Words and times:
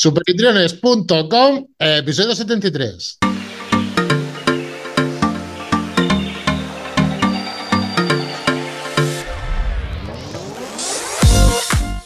Supervitriones.com, 0.00 1.66
episodio 1.76 2.32
73. 2.32 3.18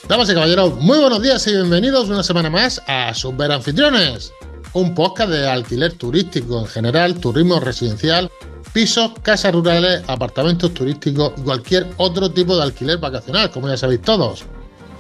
Damas 0.09 0.31
y 0.31 0.33
caballeros, 0.33 0.75
muy 0.81 1.01
buenos 1.01 1.21
días 1.21 1.47
y 1.47 1.51
bienvenidos 1.51 2.09
una 2.09 2.23
semana 2.23 2.49
más 2.49 2.81
a 2.87 3.13
Super 3.13 3.53
Anfitriones, 3.53 4.33
un 4.73 4.95
podcast 4.95 5.29
de 5.29 5.47
alquiler 5.47 5.93
turístico 5.93 6.61
en 6.61 6.67
general, 6.67 7.21
turismo 7.21 7.61
residencial, 7.61 8.31
pisos, 8.73 9.13
casas 9.21 9.53
rurales, 9.53 10.03
apartamentos 10.07 10.73
turísticos 10.73 11.35
y 11.37 11.43
cualquier 11.43 11.89
otro 11.99 12.31
tipo 12.31 12.57
de 12.57 12.63
alquiler 12.63 12.97
vacacional, 12.97 13.51
como 13.51 13.69
ya 13.69 13.77
sabéis 13.77 14.01
todos. 14.01 14.47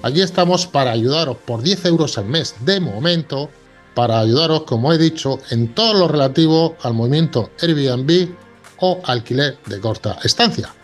Aquí 0.02 0.20
estamos 0.20 0.66
para 0.66 0.90
ayudaros 0.90 1.36
por 1.36 1.62
10 1.62 1.84
euros 1.86 2.18
al 2.18 2.24
mes 2.24 2.56
de 2.60 2.80
momento, 2.80 3.48
para 3.94 4.18
ayudaros, 4.18 4.64
como 4.64 4.92
he 4.92 4.98
dicho, 4.98 5.38
en 5.50 5.72
todo 5.74 5.94
lo 5.94 6.08
relativo 6.08 6.76
al 6.82 6.94
movimiento 6.94 7.50
Airbnb 7.60 8.34
o 8.80 9.00
alquiler 9.04 9.58
de 9.66 9.80
corta 9.80 10.18
estancia. 10.24 10.74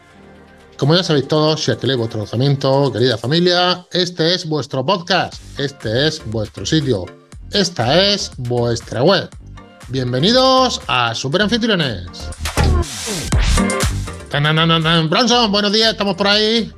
Como 0.77 0.95
ya 0.95 1.03
sabéis 1.03 1.27
todos, 1.27 1.65
si 1.65 1.73
alquiléis 1.73 1.99
vuestro 1.99 2.21
alojamiento, 2.21 2.93
querida 2.93 3.19
familia, 3.19 3.85
este 3.91 4.35
es 4.35 4.49
vuestro 4.49 4.87
podcast, 4.87 5.35
este 5.59 6.07
es 6.07 6.23
vuestro 6.27 6.65
sitio, 6.65 7.05
esta 7.51 8.01
es 8.01 8.31
vuestra 8.37 9.03
web. 9.03 9.29
Bienvenidos 9.89 10.81
a 10.87 11.13
Super 11.17 11.43
Anfitriones. 11.43 12.07
Bronson, 15.09 15.51
buenos 15.51 15.73
días, 15.73 15.91
estamos 15.91 16.15
por 16.15 16.29
ahí. 16.29 16.73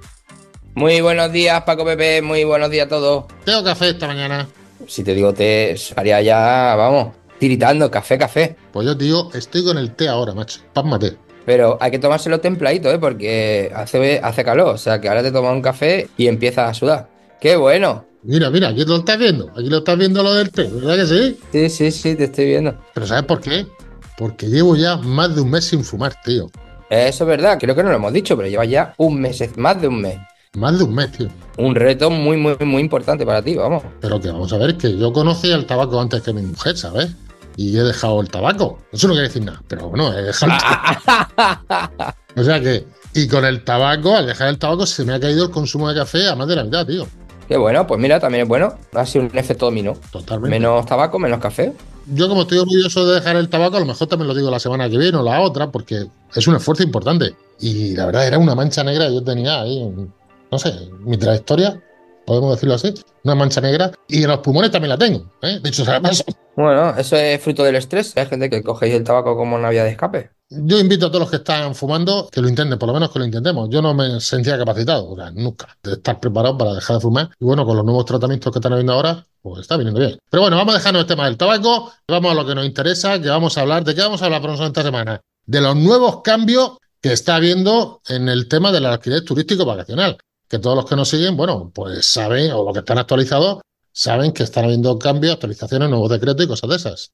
Muy 0.74 1.01
buenos 1.01 1.33
días, 1.33 1.62
Paco 1.62 1.84
Pepe, 1.84 2.23
muy 2.23 2.45
buenos 2.45 2.70
días 2.70 2.87
a 2.87 2.88
todos. 2.88 3.24
Tengo 3.45 3.65
café 3.65 3.88
esta 3.88 4.06
mañana. 4.06 4.48
Si 4.87 5.02
te 5.02 5.15
digo 5.15 5.34
té, 5.34 5.74
haría 5.97 6.23
ya, 6.23 6.77
vamos, 6.77 7.09
tiritando, 7.41 7.91
café, 7.91 8.16
café. 8.16 8.56
Pues 8.73 8.87
yo, 8.87 8.97
tío, 8.97 9.31
estoy 9.34 9.64
con 9.64 9.78
el 9.78 9.94
té 9.97 10.09
ahora, 10.09 10.33
macho. 10.33 10.61
Pásmate. 10.72 11.17
Pero 11.44 11.77
hay 11.81 11.91
que 11.91 11.98
tomárselo 11.98 12.39
templadito, 12.41 12.89
¿eh? 12.91 12.98
Porque 12.98 13.72
hace, 13.75 14.20
hace 14.22 14.44
calor. 14.44 14.69
O 14.69 14.78
sea 14.78 15.00
que 15.00 15.09
ahora 15.09 15.25
te 15.25 15.33
tomas 15.33 15.53
un 15.53 15.61
café 15.61 16.09
y 16.17 16.28
empiezas 16.28 16.70
a 16.70 16.75
sudar. 16.75 17.09
¡Qué 17.41 17.56
bueno! 17.56 18.05
Mira, 18.22 18.48
mira, 18.50 18.69
aquí 18.69 18.84
lo 18.84 18.98
estás 18.98 19.19
viendo. 19.19 19.50
Aquí 19.50 19.69
lo 19.69 19.78
estás 19.78 19.98
viendo 19.98 20.22
lo 20.22 20.34
del 20.34 20.50
té, 20.50 20.64
¿verdad 20.64 20.97
que 20.97 21.06
sí? 21.06 21.39
Sí, 21.50 21.69
sí, 21.69 21.91
sí, 21.91 22.14
te 22.14 22.25
estoy 22.25 22.47
viendo. 22.47 22.77
Pero 22.94 23.06
¿sabes 23.06 23.25
por 23.25 23.41
qué? 23.41 23.66
Porque 24.16 24.47
llevo 24.47 24.77
ya 24.77 24.97
más 24.98 25.34
de 25.34 25.41
un 25.41 25.50
mes 25.50 25.64
sin 25.64 25.83
fumar, 25.83 26.14
tío. 26.25 26.48
Eso 26.91 27.25
es 27.25 27.28
verdad, 27.28 27.59
creo 27.59 27.75
que 27.75 27.83
no 27.83 27.89
lo 27.89 27.97
hemos 27.97 28.12
dicho, 28.12 28.37
pero 28.37 28.48
lleva 28.48 28.64
ya 28.66 28.94
un 28.98 29.20
mes, 29.20 29.56
más 29.56 29.81
de 29.81 29.89
un 29.89 30.00
mes. 30.00 30.19
Más 30.56 30.79
de 30.79 30.84
un 30.84 30.95
mes, 30.95 31.12
tío. 31.12 31.29
Un 31.59 31.75
reto 31.75 32.11
muy, 32.11 32.37
muy, 32.37 32.56
muy 32.61 32.83
importante 32.83 33.25
para 33.25 33.43
ti, 33.43 33.55
vamos. 33.55 33.83
Pero 34.01 34.20
que 34.20 34.31
vamos 34.31 34.53
a 34.53 34.59
ver, 34.59 34.77
que 34.77 34.97
yo 34.97 35.12
conocía 35.12 35.55
el 35.55 35.67
tabaco 35.67 36.01
antes 36.01 36.23
que 36.23 36.33
mi 36.33 36.43
mujer, 36.43 36.77
¿sabes? 36.77 37.15
y 37.56 37.77
he 37.77 37.83
dejado 37.83 38.20
el 38.23 38.31
tabaco. 38.31 38.78
Eso 38.91 39.06
no 39.06 39.12
quiere 39.12 39.28
decir 39.28 39.45
nada, 39.45 39.62
pero 39.69 39.91
bueno, 39.91 40.17
he 40.17 40.23
dejado 40.23 40.53
el 40.53 42.41
O 42.41 42.45
sea 42.45 42.59
que, 42.61 42.87
y 43.12 43.28
con 43.28 43.45
el 43.45 43.65
tabaco, 43.65 44.17
al 44.17 44.27
dejar 44.27 44.48
el 44.48 44.59
tabaco, 44.59 44.87
se 44.87 45.05
me 45.05 45.12
ha 45.12 45.21
caído 45.21 45.45
el 45.45 45.51
consumo 45.51 45.89
de 45.89 45.95
café 45.95 46.28
a 46.28 46.34
más 46.34 46.48
de 46.48 46.56
la 46.56 46.65
mitad, 46.65 46.87
tío. 46.87 47.06
Qué 47.47 47.59
bueno, 47.59 47.87
pues 47.87 48.01
mira, 48.01 48.19
también 48.19 48.45
es 48.45 48.48
bueno. 48.48 48.75
Ha 48.95 49.05
sido 49.05 49.27
un 49.27 49.37
efecto 49.37 49.67
dominó. 49.67 49.95
Totalmente. 50.11 50.59
Menos 50.59 50.87
tabaco, 50.87 51.19
menos 51.19 51.41
café. 51.41 51.75
Yo, 52.06 52.28
como 52.28 52.43
estoy 52.43 52.59
orgulloso 52.59 53.06
de 53.06 53.17
dejar 53.17 53.37
el 53.37 53.48
tabaco, 53.48 53.77
a 53.77 53.81
lo 53.81 53.87
mejor 53.87 54.09
también 54.09 54.28
lo 54.28 54.34
digo 54.34 54.51
la 54.51 54.61
semana 54.61 54.89
que 54.89 54.97
viene 54.97 55.19
o 55.19 55.23
la 55.23 55.41
otra, 55.41 55.71
porque 55.71 56.06
es 56.34 56.47
un 56.47 56.56
esfuerzo 56.56 56.83
importante. 56.83 57.34
Y 57.59 57.95
la 57.95 58.06
verdad, 58.06 58.27
era 58.27 58.39
una 58.39 58.55
mancha 58.55 58.84
negra 58.84 59.09
que 59.09 59.15
yo 59.15 59.23
tenía 59.23 59.61
ahí, 59.61 59.93
no 60.51 60.59
sé, 60.59 60.73
mi 61.01 61.17
trayectoria 61.17 61.81
podemos 62.31 62.55
decirlo 62.55 62.77
así, 62.77 62.95
una 63.25 63.34
mancha 63.34 63.61
negra, 63.61 63.91
y 64.06 64.23
en 64.23 64.29
los 64.29 64.39
pulmones 64.39 64.70
también 64.70 64.91
la 64.91 64.98
tengo, 64.98 65.33
¿eh? 65.43 65.59
De 65.61 65.69
hecho, 65.69 65.84
se 65.84 65.91
la 65.91 66.01
paso. 66.01 66.23
Bueno, 66.55 66.95
eso 66.97 67.17
es 67.17 67.43
fruto 67.43 67.65
del 67.65 67.75
estrés. 67.75 68.17
Hay 68.17 68.27
gente 68.27 68.48
que 68.48 68.62
cogéis 68.62 68.95
el 68.95 69.03
tabaco 69.03 69.37
como 69.37 69.56
una 69.56 69.71
vía 69.71 69.83
de 69.83 69.91
escape. 69.91 70.31
Yo 70.48 70.78
invito 70.78 71.06
a 71.06 71.09
todos 71.09 71.23
los 71.23 71.31
que 71.31 71.37
están 71.37 71.75
fumando 71.75 72.28
que 72.31 72.41
lo 72.41 72.48
intenten, 72.48 72.78
por 72.78 72.89
lo 72.89 72.93
menos 72.93 73.10
que 73.10 73.19
lo 73.19 73.25
intentemos. 73.25 73.69
Yo 73.69 73.83
no 73.83 73.94
me 73.94 74.21
sentía 74.21 74.56
capacitado, 74.56 75.10
o 75.10 75.16
sea, 75.16 75.33
nunca, 75.33 75.77
de 75.83 75.94
estar 75.94 76.21
preparado 76.21 76.56
para 76.56 76.75
dejar 76.75 76.97
de 76.97 77.00
fumar. 77.00 77.31
Y 77.41 77.44
bueno, 77.44 77.66
con 77.66 77.77
los 77.77 77.84
nuevos 77.84 78.05
tratamientos 78.05 78.53
que 78.53 78.59
están 78.60 78.75
habiendo 78.75 78.93
ahora, 78.93 79.27
pues 79.43 79.62
está 79.62 79.77
viniendo 79.77 79.99
bien. 79.99 80.19
Pero 80.31 80.43
bueno, 80.43 80.56
vamos 80.56 80.75
a 80.75 80.78
dejarnos 80.78 81.03
el 81.03 81.09
tema 81.09 81.25
del 81.25 81.37
tabaco, 81.37 81.93
vamos 82.06 82.31
a 82.31 82.34
lo 82.34 82.47
que 82.47 82.55
nos 82.55 82.65
interesa, 82.65 83.21
que 83.21 83.28
vamos 83.28 83.59
a 83.59 83.62
hablar, 83.62 83.83
¿de 83.83 83.93
qué 83.93 84.03
vamos 84.03 84.22
a 84.22 84.27
hablar 84.27 84.41
por 84.41 84.50
esta 84.50 84.83
semana? 84.84 85.21
De 85.47 85.60
los 85.60 85.75
nuevos 85.75 86.22
cambios 86.22 86.78
que 87.00 87.12
está 87.12 87.37
habiendo 87.37 88.03
en 88.09 88.28
el 88.28 88.47
tema 88.47 88.71
del 88.71 88.87
alquiler 88.87 89.25
turístico 89.25 89.65
vacacional 89.65 90.16
que 90.50 90.59
todos 90.59 90.75
los 90.75 90.84
que 90.84 90.97
nos 90.97 91.09
siguen, 91.09 91.37
bueno, 91.37 91.71
pues 91.72 92.05
saben, 92.05 92.50
o 92.50 92.65
los 92.65 92.72
que 92.72 92.81
están 92.81 92.99
actualizados, 92.99 93.61
saben 93.93 94.33
que 94.33 94.43
están 94.43 94.65
habiendo 94.65 94.99
cambios, 94.99 95.34
actualizaciones, 95.34 95.88
nuevos 95.88 96.11
decretos 96.11 96.44
y 96.44 96.49
cosas 96.49 96.71
de 96.71 96.77
esas. 96.77 97.12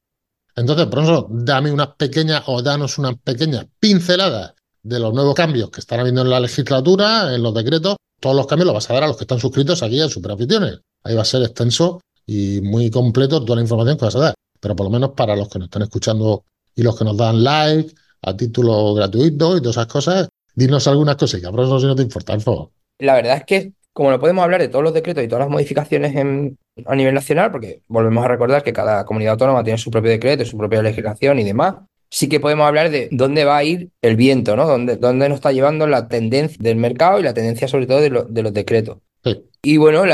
Entonces, 0.57 0.87
por 0.87 1.01
eso, 1.01 1.29
dame 1.31 1.71
unas 1.71 1.89
pequeñas 1.97 2.45
o 2.47 2.63
danos 2.63 2.97
unas 2.97 3.17
pequeñas 3.23 3.67
pinceladas 3.79 4.55
de 4.83 4.99
los 4.99 5.13
nuevos 5.13 5.35
cambios 5.35 5.69
que 5.69 5.81
están 5.81 6.01
habiendo 6.01 6.23
en 6.23 6.31
la 6.31 6.41
legislatura, 6.41 7.35
en 7.35 7.43
los 7.43 7.53
decretos. 7.53 7.97
Todos 8.19 8.35
los 8.35 8.47
cambios 8.47 8.69
los 8.69 8.75
vas 8.75 8.89
a 8.89 8.95
dar 8.95 9.05
a 9.05 9.09
los 9.09 9.19
que 9.19 9.25
están 9.25 9.39
suscritos 9.39 9.83
aquí 9.83 10.01
en 10.01 10.09
Superaficiones. 10.09 10.81
Ahí 11.05 11.15
va 11.15 11.21
a 11.21 11.27
ser 11.27 11.43
extenso 11.43 12.01
y 12.25 12.63
muy 12.63 12.91
completo 12.91 13.45
toda 13.45 13.57
la 13.57 13.63
información 13.63 13.99
que 13.99 14.07
vas 14.07 14.17
a 14.17 14.21
dar. 14.21 14.35
Pero 14.59 14.75
por 14.75 14.87
lo 14.87 14.91
menos 14.91 15.11
para 15.11 15.37
los 15.37 15.51
que 15.51 15.59
nos 15.59 15.67
están 15.67 15.83
escuchando 15.83 16.45
y 16.75 16.83
los 16.83 16.97
que 16.97 17.05
nos 17.05 17.19
dan 17.19 17.45
like 17.45 17.95
a 18.23 18.35
título 18.35 18.95
gratuito 18.95 19.59
y 19.59 19.61
todas 19.61 19.77
esas 19.77 19.89
cosas, 19.89 20.29
dinos 20.55 20.87
algunas 20.87 21.17
cositas, 21.17 21.51
por 21.51 21.61
eso 21.61 21.79
si 21.79 21.85
no 21.85 21.95
te 21.95 22.03
importa, 22.03 22.33
por 22.33 22.43
favor 22.43 22.76
la 22.99 23.15
verdad 23.15 23.37
es 23.39 23.45
que, 23.45 23.73
como 23.93 24.11
no 24.11 24.21
podemos 24.21 24.45
hablar 24.45 24.61
de 24.61 24.69
todos 24.69 24.84
los 24.84 24.95
decretos 24.95 25.25
y 25.25 25.29
todas 25.29 25.45
las 25.45 25.51
modificaciones 25.51 26.15
a 26.84 26.95
nivel 26.95 27.15
nacional, 27.15 27.51
porque 27.51 27.83
volvemos 27.89 28.25
a 28.25 28.29
recordar 28.29 28.62
que 28.62 28.73
cada 28.73 29.05
comunidad 29.05 29.33
autónoma 29.33 29.65
tiene 29.65 29.79
su 29.79 29.91
propio 29.91 30.11
decreto, 30.11 30.45
su 30.45 30.59
propia 30.59 30.83
legislación 30.83 31.39
y 31.39 31.45
demás, 31.45 31.77
sí 32.11 32.29
que 32.29 32.41
podemos 32.41 32.67
hablar 32.67 32.91
de 32.91 33.09
dónde 33.11 33.45
va 33.45 33.57
a 33.59 33.65
ir 33.65 33.91
el 34.03 34.17
viento, 34.17 34.57
¿no? 34.57 34.67
Dónde, 34.67 34.97
dónde 34.97 35.29
nos 35.29 35.37
está 35.37 35.53
llevando 35.53 35.87
la 35.87 36.09
tendencia 36.09 36.59
del 36.61 36.77
mercado 36.77 37.19
y 37.19 37.23
la 37.23 37.34
tendencia 37.34 37.69
sobre 37.69 37.87
todo 37.87 38.01
de, 38.01 38.11
los 38.43 38.55
decretos. 38.55 38.99
Y 39.63 39.78
bueno, 39.78 40.05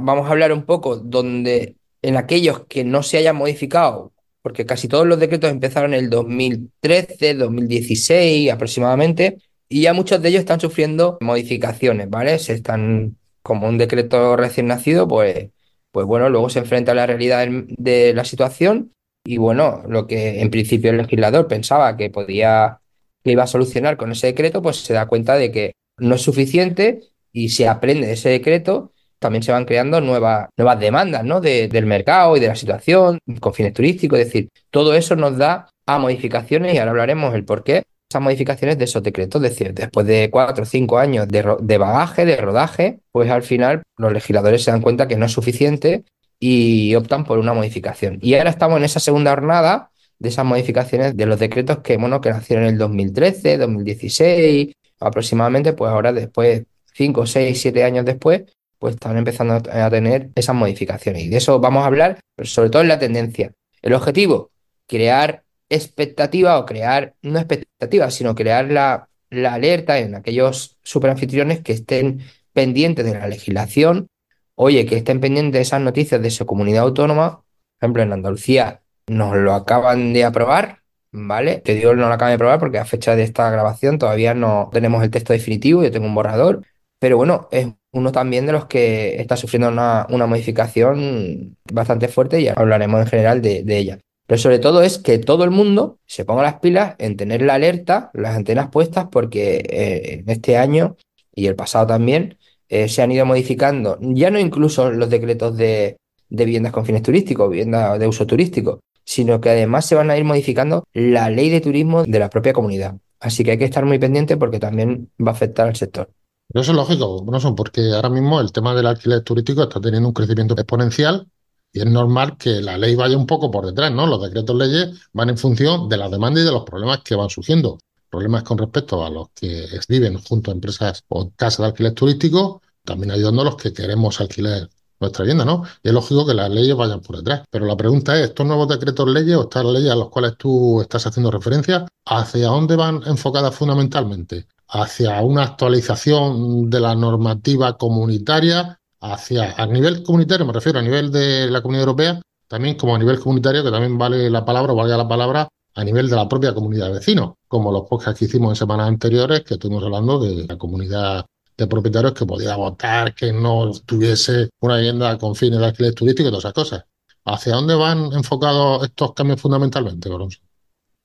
vamos 0.00 0.26
a 0.26 0.30
hablar 0.30 0.52
un 0.52 0.64
poco 0.64 0.96
donde 0.96 1.76
en 2.02 2.16
aquellos 2.16 2.66
que 2.66 2.84
no 2.84 3.02
se 3.02 3.16
hayan 3.18 3.36
modificado, 3.36 4.12
porque 4.42 4.66
casi 4.66 4.88
todos 4.88 5.06
los 5.06 5.18
decretos 5.18 5.50
empezaron 5.50 5.94
en 5.94 6.04
el 6.04 6.10
2013, 6.10 7.34
2016 7.34 8.52
aproximadamente, 8.52 9.38
y 9.68 9.82
ya 9.82 9.92
muchos 9.92 10.22
de 10.22 10.30
ellos 10.30 10.40
están 10.40 10.60
sufriendo 10.60 11.18
modificaciones, 11.20 12.08
¿vale? 12.08 12.38
Se 12.38 12.54
están, 12.54 13.16
como 13.42 13.68
un 13.68 13.78
decreto 13.78 14.36
recién 14.36 14.66
nacido, 14.66 15.06
pues, 15.06 15.50
pues 15.92 16.06
bueno, 16.06 16.28
luego 16.28 16.48
se 16.50 16.60
enfrenta 16.60 16.92
a 16.92 16.94
la 16.94 17.06
realidad 17.06 17.46
de 17.48 18.14
la 18.14 18.24
situación 18.24 18.92
y 19.24 19.36
bueno, 19.36 19.82
lo 19.88 20.06
que 20.06 20.40
en 20.40 20.50
principio 20.50 20.90
el 20.90 20.98
legislador 20.98 21.48
pensaba 21.48 21.96
que 21.96 22.10
podía, 22.10 22.80
que 23.22 23.32
iba 23.32 23.42
a 23.42 23.46
solucionar 23.46 23.96
con 23.96 24.12
ese 24.12 24.28
decreto, 24.28 24.62
pues 24.62 24.76
se 24.78 24.94
da 24.94 25.06
cuenta 25.06 25.34
de 25.36 25.52
que 25.52 25.72
no 25.98 26.14
es 26.14 26.22
suficiente 26.22 27.02
y 27.32 27.50
se 27.50 27.68
aprende 27.68 28.06
de 28.06 28.14
ese 28.14 28.30
decreto, 28.30 28.92
también 29.18 29.42
se 29.42 29.52
van 29.52 29.64
creando 29.64 30.00
nuevas, 30.00 30.48
nuevas 30.56 30.80
demandas 30.80 31.24
¿no? 31.24 31.40
del 31.40 31.86
mercado 31.86 32.36
y 32.36 32.40
de 32.40 32.48
la 32.48 32.54
situación, 32.54 33.18
con 33.40 33.52
fines 33.52 33.74
turísticos, 33.74 34.18
es 34.18 34.26
decir, 34.26 34.48
todo 34.70 34.94
eso 34.94 35.16
nos 35.16 35.36
da 35.36 35.68
a 35.86 35.98
modificaciones 35.98 36.74
y 36.74 36.78
ahora 36.78 36.92
hablaremos 36.92 37.34
el 37.34 37.44
por 37.44 37.64
qué 37.64 37.82
esas 38.08 38.22
modificaciones 38.22 38.78
de 38.78 38.84
esos 38.84 39.02
decretos. 39.02 39.42
Es 39.42 39.50
decir, 39.50 39.74
después 39.74 40.06
de 40.06 40.30
cuatro 40.30 40.62
o 40.62 40.66
cinco 40.66 40.98
años 40.98 41.28
de, 41.28 41.56
de 41.60 41.78
bagaje, 41.78 42.24
de 42.24 42.36
rodaje, 42.36 43.00
pues 43.12 43.30
al 43.30 43.42
final 43.42 43.82
los 43.96 44.12
legisladores 44.12 44.64
se 44.64 44.70
dan 44.70 44.80
cuenta 44.80 45.08
que 45.08 45.16
no 45.16 45.26
es 45.26 45.32
suficiente 45.32 46.04
y 46.40 46.94
optan 46.94 47.24
por 47.24 47.38
una 47.38 47.52
modificación. 47.52 48.18
Y 48.22 48.34
ahora 48.34 48.50
estamos 48.50 48.78
en 48.78 48.84
esa 48.84 49.00
segunda 49.00 49.32
jornada 49.32 49.90
de 50.18 50.28
esas 50.30 50.44
modificaciones 50.44 51.16
de 51.16 51.26
los 51.26 51.38
decretos 51.38 51.78
que, 51.78 51.96
bueno, 51.96 52.20
que 52.20 52.30
nacieron 52.30 52.64
en 52.64 52.72
el 52.72 52.78
2013, 52.78 53.58
2016, 53.58 54.72
aproximadamente, 55.00 55.72
pues 55.74 55.90
ahora 55.90 56.12
después, 56.12 56.64
cinco, 56.94 57.26
seis, 57.26 57.60
siete 57.60 57.84
años 57.84 58.04
después, 58.04 58.42
pues 58.78 58.94
están 58.94 59.16
empezando 59.16 59.54
a 59.54 59.90
tener 59.90 60.30
esas 60.34 60.54
modificaciones. 60.54 61.24
Y 61.24 61.28
de 61.28 61.36
eso 61.36 61.60
vamos 61.60 61.82
a 61.82 61.86
hablar, 61.86 62.20
pero 62.34 62.48
sobre 62.48 62.70
todo 62.70 62.82
en 62.82 62.88
la 62.88 62.98
tendencia. 62.98 63.52
El 63.82 63.92
objetivo, 63.92 64.50
crear 64.86 65.44
expectativa 65.68 66.58
o 66.58 66.66
crear, 66.66 67.14
no 67.22 67.38
expectativa, 67.38 68.10
sino 68.10 68.34
crear 68.34 68.70
la, 68.70 69.08
la 69.30 69.54
alerta 69.54 69.98
en 69.98 70.14
aquellos 70.14 70.78
superanfitriones 70.82 71.60
que 71.60 71.72
estén 71.72 72.20
pendientes 72.52 73.04
de 73.04 73.14
la 73.14 73.28
legislación, 73.28 74.08
oye, 74.54 74.86
que 74.86 74.96
estén 74.96 75.20
pendientes 75.20 75.52
de 75.52 75.60
esas 75.60 75.80
noticias 75.80 76.20
de 76.20 76.30
su 76.30 76.46
comunidad 76.46 76.82
autónoma, 76.82 77.36
por 77.40 77.44
ejemplo, 77.80 78.02
en 78.02 78.12
Andalucía 78.12 78.82
nos 79.06 79.36
lo 79.36 79.54
acaban 79.54 80.12
de 80.12 80.24
aprobar, 80.24 80.80
¿vale? 81.12 81.58
Te 81.58 81.74
digo, 81.74 81.94
no 81.94 82.08
lo 82.08 82.14
acaban 82.14 82.32
de 82.32 82.34
aprobar 82.34 82.58
porque 82.58 82.78
a 82.78 82.84
fecha 82.84 83.16
de 83.16 83.22
esta 83.22 83.50
grabación 83.50 83.98
todavía 83.98 84.34
no 84.34 84.68
tenemos 84.72 85.02
el 85.02 85.10
texto 85.10 85.32
definitivo, 85.32 85.82
yo 85.82 85.90
tengo 85.90 86.06
un 86.06 86.14
borrador, 86.14 86.64
pero 86.98 87.16
bueno, 87.16 87.48
es 87.52 87.68
uno 87.92 88.12
también 88.12 88.46
de 88.46 88.52
los 88.52 88.66
que 88.66 89.20
está 89.20 89.36
sufriendo 89.36 89.68
una, 89.68 90.06
una 90.10 90.26
modificación 90.26 91.56
bastante 91.72 92.08
fuerte 92.08 92.40
y 92.40 92.48
hablaremos 92.48 93.00
en 93.00 93.06
general 93.06 93.40
de, 93.40 93.62
de 93.62 93.78
ella. 93.78 93.98
Pero 94.28 94.38
sobre 94.38 94.58
todo 94.58 94.82
es 94.82 94.98
que 94.98 95.18
todo 95.18 95.42
el 95.44 95.50
mundo 95.50 96.00
se 96.04 96.26
ponga 96.26 96.42
las 96.42 96.60
pilas 96.60 96.96
en 96.98 97.16
tener 97.16 97.40
la 97.40 97.54
alerta, 97.54 98.10
las 98.12 98.36
antenas 98.36 98.68
puestas, 98.68 99.06
porque 99.10 99.56
eh, 99.56 100.20
en 100.20 100.28
este 100.28 100.58
año 100.58 100.98
y 101.34 101.46
el 101.46 101.56
pasado 101.56 101.86
también 101.86 102.36
eh, 102.68 102.90
se 102.90 103.00
han 103.00 103.10
ido 103.10 103.24
modificando, 103.24 103.96
ya 104.02 104.30
no 104.30 104.38
incluso 104.38 104.90
los 104.90 105.08
decretos 105.08 105.56
de, 105.56 105.96
viviendas 106.28 106.72
con 106.72 106.84
fines 106.84 107.02
turísticos, 107.02 107.48
viviendas 107.48 107.98
de 107.98 108.06
uso 108.06 108.26
turístico, 108.26 108.80
sino 109.02 109.40
que 109.40 109.48
además 109.48 109.86
se 109.86 109.94
van 109.94 110.10
a 110.10 110.18
ir 110.18 110.24
modificando 110.24 110.84
la 110.92 111.30
ley 111.30 111.48
de 111.48 111.62
turismo 111.62 112.04
de 112.04 112.18
la 112.18 112.28
propia 112.28 112.52
comunidad. 112.52 112.96
Así 113.20 113.44
que 113.44 113.52
hay 113.52 113.58
que 113.58 113.64
estar 113.64 113.86
muy 113.86 113.98
pendiente 113.98 114.36
porque 114.36 114.60
también 114.60 115.10
va 115.18 115.30
a 115.30 115.34
afectar 115.34 115.68
al 115.68 115.76
sector. 115.76 116.10
Pero 116.52 116.60
eso 116.60 116.72
es 116.72 116.76
lógico, 116.76 117.40
son 117.40 117.56
porque 117.56 117.80
ahora 117.94 118.10
mismo 118.10 118.42
el 118.42 118.52
tema 118.52 118.74
del 118.74 118.88
alquiler 118.88 119.22
turístico 119.22 119.62
está 119.62 119.80
teniendo 119.80 120.08
un 120.08 120.14
crecimiento 120.14 120.52
exponencial 120.52 121.26
y 121.72 121.80
es 121.80 121.86
normal 121.86 122.36
que 122.38 122.60
la 122.60 122.78
ley 122.78 122.94
vaya 122.94 123.16
un 123.16 123.26
poco 123.26 123.50
por 123.50 123.66
detrás, 123.66 123.92
¿no? 123.92 124.06
Los 124.06 124.22
decretos 124.22 124.56
leyes 124.56 124.90
van 125.12 125.30
en 125.30 125.38
función 125.38 125.88
de 125.88 125.96
la 125.96 126.08
demanda 126.08 126.40
y 126.40 126.44
de 126.44 126.52
los 126.52 126.64
problemas 126.64 127.00
que 127.02 127.14
van 127.14 127.30
surgiendo. 127.30 127.78
Problemas 128.10 128.42
con 128.42 128.58
respecto 128.58 129.04
a 129.04 129.10
los 129.10 129.28
que 129.34 129.66
viven 129.88 130.18
junto 130.18 130.50
a 130.50 130.54
empresas 130.54 131.04
o 131.08 131.30
casas 131.36 131.58
de 131.58 131.66
alquiler 131.66 131.92
turístico, 131.92 132.62
también 132.84 133.10
ayudando 133.10 133.42
a 133.42 133.44
los 133.44 133.56
que 133.56 133.72
queremos 133.72 134.20
alquiler 134.20 134.68
nuestra 135.00 135.24
vivienda, 135.24 135.44
¿no? 135.44 135.62
Y 135.82 135.88
es 135.88 135.94
lógico 135.94 136.26
que 136.26 136.34
las 136.34 136.50
leyes 136.50 136.74
vayan 136.74 137.00
por 137.00 137.18
detrás. 137.18 137.42
Pero 137.50 137.66
la 137.66 137.76
pregunta 137.76 138.18
es, 138.18 138.28
¿estos 138.28 138.46
nuevos 138.46 138.68
decretos 138.68 139.08
leyes 139.08 139.36
o 139.36 139.42
estas 139.42 139.64
leyes 139.64 139.90
a 139.90 139.96
los 139.96 140.08
cuales 140.08 140.36
tú 140.36 140.80
estás 140.80 141.06
haciendo 141.06 141.30
referencia, 141.30 141.86
hacia 142.06 142.48
dónde 142.48 142.76
van 142.76 143.02
enfocadas 143.06 143.54
fundamentalmente? 143.54 144.46
¿Hacia 144.68 145.20
una 145.22 145.44
actualización 145.44 146.68
de 146.68 146.80
la 146.80 146.94
normativa 146.94 147.76
comunitaria? 147.76 148.77
¿Hacia, 149.00 149.54
a 149.56 149.66
nivel 149.66 150.02
comunitario, 150.02 150.44
me 150.44 150.52
refiero 150.52 150.78
a 150.78 150.82
nivel 150.82 151.12
de 151.12 151.48
la 151.50 151.62
Comunidad 151.62 151.84
Europea, 151.84 152.20
también 152.48 152.76
como 152.76 152.96
a 152.96 152.98
nivel 152.98 153.20
comunitario, 153.20 153.62
que 153.62 153.70
también 153.70 153.96
vale 153.96 154.28
la 154.28 154.44
palabra, 154.44 154.72
o 154.72 154.76
valga 154.76 154.96
la 154.96 155.06
palabra, 155.06 155.48
a 155.74 155.84
nivel 155.84 156.08
de 156.08 156.16
la 156.16 156.28
propia 156.28 156.52
comunidad 156.54 156.86
de 156.86 156.94
vecinos, 156.94 157.34
como 157.46 157.70
los 157.70 157.88
podcasts 157.88 158.18
que 158.18 158.24
hicimos 158.24 158.50
en 158.50 158.56
semanas 158.56 158.88
anteriores, 158.88 159.44
que 159.44 159.54
estuvimos 159.54 159.84
hablando 159.84 160.18
de 160.18 160.46
la 160.46 160.58
comunidad 160.58 161.24
de 161.56 161.66
propietarios 161.66 162.14
que 162.14 162.26
podía 162.26 162.56
votar, 162.56 163.14
que 163.14 163.32
no 163.32 163.70
tuviese 163.86 164.50
una 164.60 164.76
vivienda 164.76 165.16
con 165.18 165.34
fines 165.34 165.58
de 165.58 165.66
alquiler 165.66 165.94
turístico 165.94 166.28
y 166.28 166.30
todas 166.30 166.44
esas 166.44 166.54
cosas. 166.54 166.84
¿Hacia 167.24 167.54
dónde 167.54 167.74
van 167.74 168.12
enfocados 168.12 168.84
estos 168.84 169.12
cambios 169.12 169.40
fundamentalmente, 169.40 170.08
Alonso? 170.08 170.40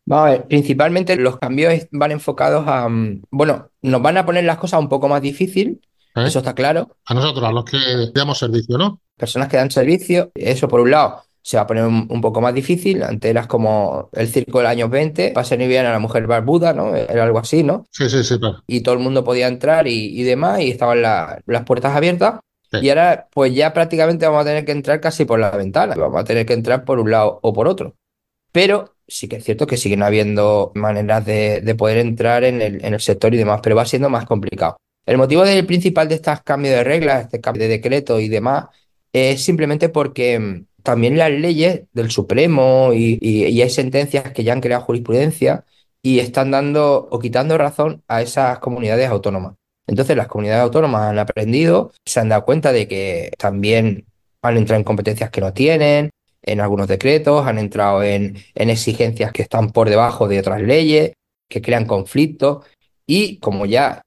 Vamos 0.06 0.28
a 0.28 0.31
ver, 0.31 0.48
principalmente 0.48 1.16
los 1.16 1.38
cambios 1.38 1.74
van 1.92 2.12
enfocados 2.12 2.68
a, 2.68 2.88
mm, 2.90 3.24
bueno, 3.31 3.69
nos 3.81 4.01
van 4.01 4.18
a 4.18 4.25
poner 4.25 4.44
las 4.44 4.57
cosas 4.57 4.80
un 4.80 4.90
poco 4.90 5.07
más 5.07 5.22
difícil, 5.22 5.81
¿Eh? 6.15 6.24
eso 6.25 6.39
está 6.39 6.54
claro. 6.54 6.95
A 7.06 7.13
nosotros, 7.13 7.44
a 7.44 7.51
los 7.51 7.65
que 7.65 7.77
damos 8.13 8.38
servicio, 8.38 8.77
¿no? 8.77 9.00
Personas 9.18 9.48
que 9.48 9.57
dan 9.57 9.71
servicio, 9.71 10.31
eso 10.36 10.68
por 10.68 10.80
un 10.80 10.92
lado 10.92 11.24
se 11.44 11.57
va 11.57 11.63
a 11.63 11.68
poner 11.68 11.83
un, 11.83 12.21
poco 12.21 12.39
más 12.39 12.54
difícil. 12.54 13.04
Antes 13.04 13.30
eras 13.30 13.48
como 13.48 14.10
el 14.13 14.30
circo 14.30 14.60
del 14.60 14.68
año 14.68 14.88
20, 14.88 15.33
ser 15.44 15.60
ni 15.60 15.68
bien 15.68 15.86
a 15.86 15.92
la 15.92 16.00
mujer 16.00 16.25
barbuda, 16.25 16.74
¿no? 16.74 16.95
Era 16.95 17.24
algo 17.24 17.38
así, 17.38 17.63
¿no? 17.63 17.86
Sí, 17.92 18.10
sí, 18.10 18.24
sí, 18.24 18.39
claro. 18.39 18.63
Y 18.65 18.81
todo 18.81 18.95
el 18.95 19.01
mundo 19.01 19.25
podía 19.25 19.48
entrar 19.48 19.88
y, 19.88 20.24
demás, 20.24 20.62
y 20.62 20.71
estaban 20.71 21.01
las 21.01 21.63
puertas 21.65 21.95
abiertas. 21.95 22.39
Y 22.81 22.89
ahora, 22.89 23.27
pues 23.31 23.54
ya 23.54 23.71
prácticamente 23.74 24.25
vamos 24.25 24.42
a 24.42 24.45
tener 24.45 24.66
que 24.66 24.71
entrar 24.71 25.00
casi 25.00 25.25
por 25.25 25.38
la 25.38 25.51
ventana. 25.51 25.95
Vamos 25.95 26.21
a 26.21 26.24
tener 26.24 26.45
que 26.45 26.54
entrar 26.54 26.86
por 26.86 26.98
un 27.00 27.12
lado 27.12 27.39
o 27.44 27.54
por 27.54 27.68
otro. 27.68 27.95
Pero 28.51 28.95
sí 29.07 29.27
que 29.27 29.36
es 29.36 29.44
cierto 29.44 29.68
que 29.68 29.77
siguen 29.77 30.01
habiendo 30.01 30.71
maneras 30.75 31.25
de, 31.25 31.75
poder 31.77 31.98
entrar 31.98 32.45
en 32.45 32.62
el, 32.62 32.83
en 32.83 32.94
el 32.94 33.01
sector 33.01 33.33
y 33.33 33.38
demás, 33.38 33.59
pero 33.62 33.75
va 33.75 33.86
siendo 33.86 34.09
más 34.09 34.25
complicado. 34.25 34.77
El 35.05 35.17
motivo 35.17 35.44
del 35.44 35.65
principal 35.65 36.07
de 36.07 36.15
estos 36.15 36.41
cambios 36.41 36.75
de 36.75 36.83
reglas, 36.83 37.25
este 37.25 37.41
cambio 37.41 37.63
de 37.63 37.69
decreto 37.69 38.19
y 38.19 38.29
demás, 38.29 38.67
es 39.11 39.44
simplemente 39.44 39.89
porque 39.89 40.39
mm, 40.39 40.65
también 40.83 41.17
las 41.17 41.31
leyes 41.31 41.83
del 41.94 42.11
Supremo 42.11 42.91
y, 42.94 43.61
hay 43.61 43.69
sentencias 43.69 44.31
que 44.33 44.44
ya 44.44 44.53
han 44.53 44.61
creado 44.61 44.83
jurisprudencia 44.83 45.65
y 46.01 46.19
están 46.19 46.51
dando 46.51 47.07
o 47.11 47.19
quitando 47.19 47.57
razón 47.57 48.03
a 48.07 48.21
esas 48.21 48.59
comunidades 48.59 49.09
autónomas. 49.09 49.55
Entonces 49.88 50.15
las 50.17 50.27
comunidades 50.27 50.63
autónomas 50.63 51.03
han 51.03 51.19
aprendido, 51.19 51.91
se 52.06 52.19
han 52.19 52.29
dado 52.29 52.45
cuenta 52.45 52.71
de 52.71 52.88
que 52.88 53.31
también 53.38 54.06
han 54.41 54.57
entrado 54.57 54.79
en 54.79 54.83
competencias 54.85 55.29
que 55.31 55.41
no 55.41 55.53
tienen, 55.53 56.11
en 56.41 56.61
algunos 56.61 56.88
decretos, 56.88 57.45
han 57.47 57.57
entrado 57.57 58.03
en, 58.03 58.38
en 58.56 58.69
exigencias 58.69 59.31
que 59.31 59.41
están 59.44 59.71
por 59.71 59.89
debajo 59.89 60.27
de 60.27 60.39
otras 60.39 60.61
leyes, 60.61 61.13
que 61.49 61.61
crean 61.61 61.85
conflictos 61.85 62.65
y 63.06 63.39
como 63.39 63.65
ya 63.65 64.02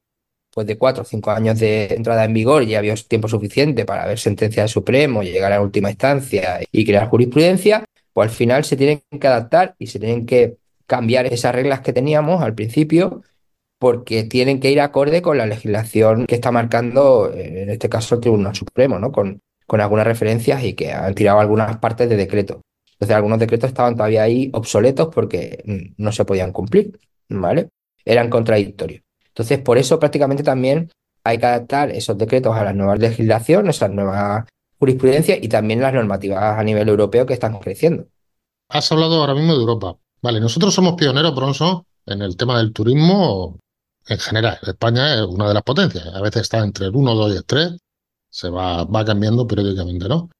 después 0.56 0.66
de 0.68 0.78
cuatro 0.78 1.02
o 1.02 1.04
cinco 1.04 1.30
años 1.32 1.58
de 1.60 1.86
entrada 1.94 2.24
en 2.24 2.32
vigor 2.32 2.64
ya 2.64 2.78
había 2.78 2.94
tiempo 2.94 3.28
suficiente 3.28 3.84
para 3.84 4.06
ver 4.06 4.18
sentencia 4.18 4.62
del 4.62 4.70
Supremo, 4.70 5.22
llegar 5.22 5.52
a 5.52 5.56
la 5.56 5.62
última 5.62 5.90
instancia 5.90 6.60
y 6.72 6.86
crear 6.86 7.08
jurisprudencia, 7.08 7.84
pues 8.14 8.30
al 8.30 8.34
final 8.34 8.64
se 8.64 8.76
tienen 8.76 9.02
que 9.20 9.26
adaptar 9.26 9.74
y 9.78 9.88
se 9.88 9.98
tienen 9.98 10.24
que 10.24 10.56
cambiar 10.86 11.26
esas 11.26 11.54
reglas 11.54 11.80
que 11.80 11.92
teníamos 11.92 12.42
al 12.42 12.54
principio 12.54 13.22
porque 13.78 14.24
tienen 14.24 14.58
que 14.58 14.70
ir 14.70 14.80
acorde 14.80 15.20
con 15.20 15.36
la 15.36 15.44
legislación 15.44 16.24
que 16.26 16.36
está 16.36 16.50
marcando, 16.50 17.30
en 17.34 17.68
este 17.68 17.90
caso, 17.90 18.14
el 18.14 18.22
Tribunal 18.22 18.54
Supremo, 18.54 18.98
¿no? 18.98 19.12
Con, 19.12 19.42
con 19.66 19.82
algunas 19.82 20.06
referencias 20.06 20.64
y 20.64 20.72
que 20.72 20.92
han 20.92 21.14
tirado 21.14 21.40
algunas 21.40 21.76
partes 21.76 22.08
de 22.08 22.16
decreto. 22.16 22.62
Entonces, 22.92 23.14
algunos 23.14 23.38
decretos 23.38 23.68
estaban 23.68 23.94
todavía 23.94 24.22
ahí 24.22 24.48
obsoletos 24.54 25.08
porque 25.14 25.62
no 25.98 26.12
se 26.12 26.24
podían 26.24 26.52
cumplir, 26.52 26.98
¿vale? 27.28 27.68
Eran 28.06 28.30
contradictorios. 28.30 29.05
Entonces, 29.36 29.58
por 29.58 29.76
eso 29.76 29.98
prácticamente 29.98 30.42
también 30.42 30.90
hay 31.22 31.36
que 31.36 31.44
adaptar 31.44 31.90
esos 31.90 32.16
decretos 32.16 32.56
a 32.56 32.64
las 32.64 32.74
nuevas 32.74 32.98
legislaciones, 32.98 33.82
a 33.82 33.88
las 33.88 33.94
nuevas 33.94 34.44
jurisprudencias 34.78 35.38
y 35.42 35.48
también 35.48 35.82
las 35.82 35.92
normativas 35.92 36.58
a 36.58 36.64
nivel 36.64 36.88
europeo 36.88 37.26
que 37.26 37.34
están 37.34 37.58
creciendo. 37.58 38.06
Has 38.70 38.90
hablado 38.90 39.20
ahora 39.20 39.34
mismo 39.34 39.52
de 39.52 39.60
Europa. 39.60 39.98
Vale, 40.22 40.40
nosotros 40.40 40.72
somos 40.72 40.94
pioneros, 40.94 41.34
Bronson, 41.34 41.84
en 42.06 42.22
el 42.22 42.34
tema 42.38 42.56
del 42.56 42.72
turismo 42.72 43.58
en 44.06 44.18
general. 44.18 44.58
España 44.62 45.16
es 45.16 45.26
una 45.26 45.48
de 45.48 45.54
las 45.54 45.62
potencias. 45.62 46.06
A 46.14 46.22
veces 46.22 46.42
está 46.42 46.60
entre 46.60 46.86
el 46.86 46.96
1, 46.96 47.14
2 47.14 47.34
y 47.34 47.36
el 47.36 47.44
3. 47.44 47.76
Se 48.30 48.48
va, 48.48 48.84
va 48.84 49.04
cambiando 49.04 49.46
periódicamente, 49.46 50.08
¿no? 50.08 50.30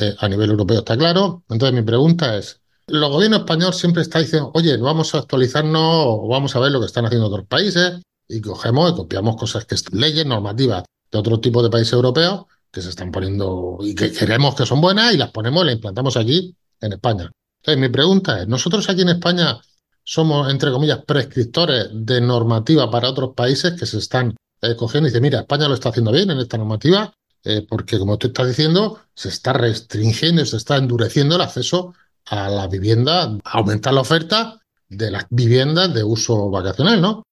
Eh, 0.00 0.16
a 0.18 0.28
nivel 0.28 0.50
europeo 0.50 0.80
está 0.80 0.96
claro. 0.96 1.44
Entonces 1.48 1.76
mi 1.78 1.82
pregunta 1.82 2.36
es, 2.36 2.60
el 2.88 3.00
gobierno 3.00 3.36
español 3.36 3.72
siempre 3.72 4.02
está 4.02 4.18
diciendo, 4.18 4.50
oye, 4.52 4.76
vamos 4.78 5.14
a 5.14 5.18
actualizarnos 5.18 5.80
o 5.84 6.26
vamos 6.26 6.56
a 6.56 6.58
ver 6.58 6.72
lo 6.72 6.80
que 6.80 6.86
están 6.86 7.06
haciendo 7.06 7.28
otros 7.28 7.46
países 7.46 8.02
y 8.28 8.40
cogemos 8.40 8.92
y 8.92 8.94
copiamos 8.96 9.36
cosas 9.36 9.64
que 9.64 9.76
leyes, 9.92 10.26
normativas 10.26 10.84
de 11.10 11.18
otro 11.18 11.40
tipo 11.40 11.62
de 11.62 11.70
países 11.70 11.92
europeos 11.92 12.46
que 12.70 12.80
se 12.80 12.88
están 12.88 13.12
poniendo 13.12 13.78
y 13.80 13.94
que 13.94 14.10
queremos 14.12 14.54
que 14.54 14.64
son 14.64 14.80
buenas 14.80 15.12
y 15.12 15.18
las 15.18 15.30
ponemos 15.30 15.62
y 15.62 15.66
las 15.66 15.74
implantamos 15.74 16.16
aquí 16.16 16.56
en 16.80 16.92
España. 16.92 17.30
Entonces, 17.60 17.80
mi 17.80 17.88
pregunta 17.90 18.40
es, 18.40 18.48
¿nosotros 18.48 18.88
aquí 18.88 19.02
en 19.02 19.10
España 19.10 19.60
somos, 20.04 20.50
entre 20.50 20.70
comillas, 20.72 21.04
prescriptores 21.04 21.88
de 21.92 22.20
normativa 22.20 22.90
para 22.90 23.10
otros 23.10 23.34
países 23.34 23.78
que 23.78 23.86
se 23.86 23.98
están 23.98 24.34
eh, 24.62 24.74
cogiendo 24.76 25.08
y 25.08 25.10
dicen, 25.10 25.22
mira, 25.22 25.40
España 25.40 25.68
lo 25.68 25.74
está 25.74 25.90
haciendo 25.90 26.12
bien 26.12 26.30
en 26.30 26.38
esta 26.38 26.56
normativa, 26.56 27.12
eh, 27.44 27.66
porque 27.68 27.98
como 27.98 28.18
tú 28.18 28.28
estás 28.28 28.48
diciendo, 28.48 29.00
se 29.14 29.28
está 29.28 29.52
restringiendo 29.52 30.42
y 30.42 30.46
se 30.46 30.56
está 30.56 30.76
endureciendo 30.76 31.36
el 31.36 31.42
acceso 31.42 31.94
a 32.26 32.48
la 32.48 32.68
vivienda, 32.68 33.36
aumentar 33.44 33.92
la 33.92 34.00
oferta 34.00 34.60
de 34.88 35.10
las 35.10 35.26
viviendas 35.30 35.92
de 35.92 36.04
uso 36.04 36.50
vacacional, 36.50 37.00
¿no? 37.00 37.24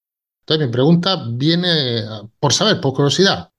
Entonces, 0.51 0.67
mi 0.67 0.73
pregunta 0.73 1.25
viene 1.31 2.03
por 2.41 2.53
saber, 2.53 2.81
por 2.81 2.93
curiosidad. 2.93 3.51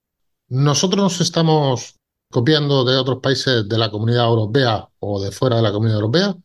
¿Nosotros 0.49 1.01
nos 1.01 1.21
estamos 1.21 1.95
copiando 2.29 2.83
de 2.83 2.97
otros 2.97 3.19
países 3.21 3.69
de 3.69 3.77
la 3.77 3.89
comunidad 3.89 4.25
europea 4.25 4.89
o 4.99 5.21
de 5.21 5.31
fuera 5.31 5.55
de 5.55 5.61
la 5.61 5.71
comunidad 5.71 5.99
europea? 5.99 6.35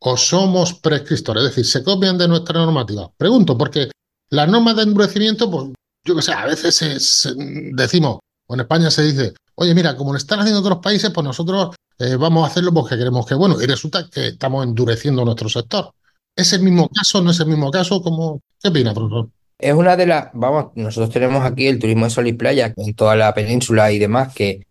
¿O 0.00 0.16
somos 0.16 0.74
prescriptores? 0.74 1.44
Es 1.44 1.50
decir, 1.50 1.66
¿se 1.66 1.84
copian 1.84 2.18
de 2.18 2.26
nuestra 2.26 2.58
normativa? 2.58 3.12
Pregunto, 3.16 3.56
porque 3.56 3.92
las 4.30 4.48
normas 4.48 4.74
de 4.74 4.82
endurecimiento, 4.82 5.48
pues 5.48 5.68
yo 6.04 6.16
qué 6.16 6.22
sé, 6.22 6.32
a 6.32 6.46
veces 6.46 7.32
decimos, 7.72 8.18
o 8.48 8.54
en 8.54 8.60
España 8.60 8.90
se 8.90 9.04
dice, 9.04 9.34
oye, 9.54 9.72
mira, 9.72 9.96
como 9.96 10.10
lo 10.10 10.18
están 10.18 10.40
haciendo 10.40 10.62
otros 10.62 10.78
países, 10.78 11.12
pues 11.14 11.24
nosotros 11.24 11.76
eh, 12.00 12.16
vamos 12.16 12.42
a 12.42 12.50
hacerlo 12.50 12.74
porque 12.74 12.96
queremos 12.98 13.24
que, 13.24 13.36
bueno, 13.36 13.62
y 13.62 13.66
resulta 13.66 14.10
que 14.10 14.26
estamos 14.28 14.66
endureciendo 14.66 15.24
nuestro 15.24 15.48
sector. 15.48 15.92
¿Es 16.34 16.52
el 16.54 16.62
mismo 16.62 16.88
caso? 16.88 17.22
¿No 17.22 17.30
es 17.30 17.38
el 17.38 17.46
mismo 17.46 17.70
caso? 17.70 18.02
¿Cómo, 18.02 18.40
¿Qué 18.60 18.70
opina, 18.70 18.92
profesor? 18.92 19.28
Es 19.58 19.74
una 19.74 19.96
de 19.96 20.06
las, 20.06 20.30
vamos, 20.32 20.72
nosotros 20.74 21.10
tenemos 21.10 21.44
aquí 21.44 21.68
el 21.68 21.78
turismo 21.78 22.06
de 22.06 22.10
sol 22.10 22.26
y 22.26 22.32
playa 22.32 22.74
en 22.76 22.94
toda 22.94 23.14
la 23.14 23.32
península 23.32 23.92
y 23.92 23.98
demás 23.98 24.34
que, 24.34 24.66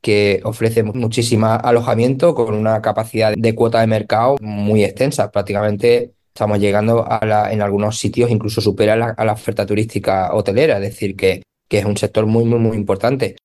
que 0.00 0.40
ofrece 0.44 0.82
muchísimo 0.82 1.46
alojamiento 1.46 2.34
con 2.34 2.54
una 2.54 2.80
capacidad 2.80 3.34
de 3.36 3.54
cuota 3.54 3.80
de 3.80 3.86
mercado 3.86 4.36
muy 4.40 4.84
extensa. 4.84 5.30
Prácticamente 5.30 6.14
estamos 6.28 6.58
llegando 6.58 7.06
a 7.06 7.24
la, 7.26 7.52
en 7.52 7.60
algunos 7.60 7.98
sitios 7.98 8.30
incluso 8.30 8.60
supera 8.60 8.96
la, 8.96 9.10
a 9.10 9.24
la 9.24 9.32
oferta 9.32 9.66
turística 9.66 10.34
hotelera, 10.34 10.76
es 10.76 10.82
decir, 10.82 11.16
que, 11.16 11.42
que 11.68 11.78
es 11.78 11.84
un 11.84 11.96
sector 11.96 12.26
muy, 12.26 12.44
muy, 12.44 12.58
muy 12.58 12.76
importante. 12.76 13.36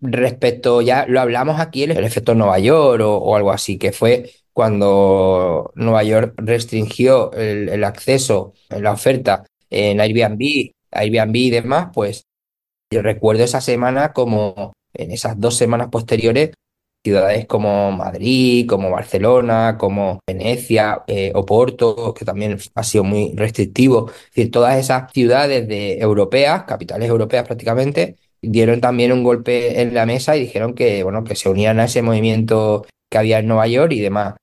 Respecto, 0.00 0.80
ya 0.80 1.04
lo 1.06 1.20
hablamos 1.20 1.60
aquí, 1.60 1.82
el, 1.82 1.90
efecto 1.90 2.34
Nueva 2.34 2.58
York 2.58 3.02
o, 3.04 3.36
algo 3.36 3.52
así, 3.52 3.76
que 3.76 3.92
fue 3.92 4.30
cuando 4.54 5.70
Nueva 5.74 6.02
York 6.02 6.34
restringió 6.38 7.32
el, 7.34 7.68
el 7.68 7.84
acceso, 7.84 8.54
la 8.70 8.92
oferta 8.92 9.44
en 9.70 10.00
Airbnb, 10.00 10.72
Airbnb 10.90 11.36
y 11.36 11.50
demás, 11.50 11.88
pues 11.94 12.24
yo 12.92 13.02
recuerdo 13.02 13.44
esa 13.44 13.60
semana 13.60 14.12
como 14.12 14.72
en 14.92 15.12
esas 15.12 15.38
dos 15.38 15.56
semanas 15.56 15.88
posteriores, 15.90 16.50
ciudades 17.04 17.46
como 17.46 17.92
Madrid, 17.92 18.66
como 18.68 18.90
Barcelona, 18.90 19.76
como 19.78 20.20
Venecia, 20.26 21.02
eh, 21.06 21.32
Oporto, 21.34 22.12
que 22.12 22.24
también 22.24 22.58
ha 22.74 22.82
sido 22.82 23.04
muy 23.04 23.32
restrictivo, 23.34 24.10
es 24.10 24.34
decir, 24.34 24.50
todas 24.50 24.76
esas 24.78 25.10
ciudades 25.12 25.66
de 25.68 25.98
europeas, 25.98 26.64
capitales 26.64 27.08
europeas 27.08 27.46
prácticamente, 27.46 28.16
dieron 28.42 28.80
también 28.80 29.12
un 29.12 29.22
golpe 29.22 29.80
en 29.80 29.94
la 29.94 30.06
mesa 30.06 30.36
y 30.36 30.40
dijeron 30.40 30.74
que, 30.74 31.02
bueno, 31.02 31.24
que 31.24 31.36
se 31.36 31.48
unían 31.48 31.78
a 31.78 31.84
ese 31.84 32.02
movimiento 32.02 32.86
que 33.10 33.18
había 33.18 33.38
en 33.38 33.48
Nueva 33.48 33.66
York 33.66 33.92
y 33.92 34.00
demás. 34.00 34.34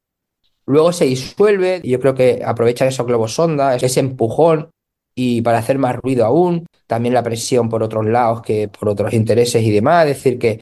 Luego 0.66 0.92
se 0.92 1.06
disuelve, 1.06 1.82
yo 1.84 2.00
creo 2.00 2.14
que 2.14 2.42
aprovechan 2.46 2.90
esos 2.90 3.06
globos 3.06 3.34
sonda, 3.34 3.76
ese 3.76 4.00
empujón, 4.00 4.70
y 5.18 5.42
para 5.42 5.58
hacer 5.58 5.80
más 5.80 5.96
ruido 5.96 6.26
aún, 6.26 6.68
también 6.86 7.16
la 7.16 7.24
presión 7.24 7.70
por 7.70 7.82
otros 7.82 8.06
lados 8.06 8.44
que 8.44 8.68
por 8.68 8.88
otros 8.88 9.14
intereses 9.14 9.64
y 9.64 9.72
demás. 9.72 10.06
Es 10.06 10.18
decir, 10.18 10.38
que 10.38 10.62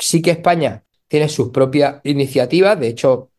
sí 0.00 0.20
que 0.20 0.32
España 0.32 0.82
tiene 1.06 1.28
sus 1.28 1.50
propias 1.50 2.00
iniciativas, 2.02 2.78
de 2.80 2.88
hecho, 2.88 3.30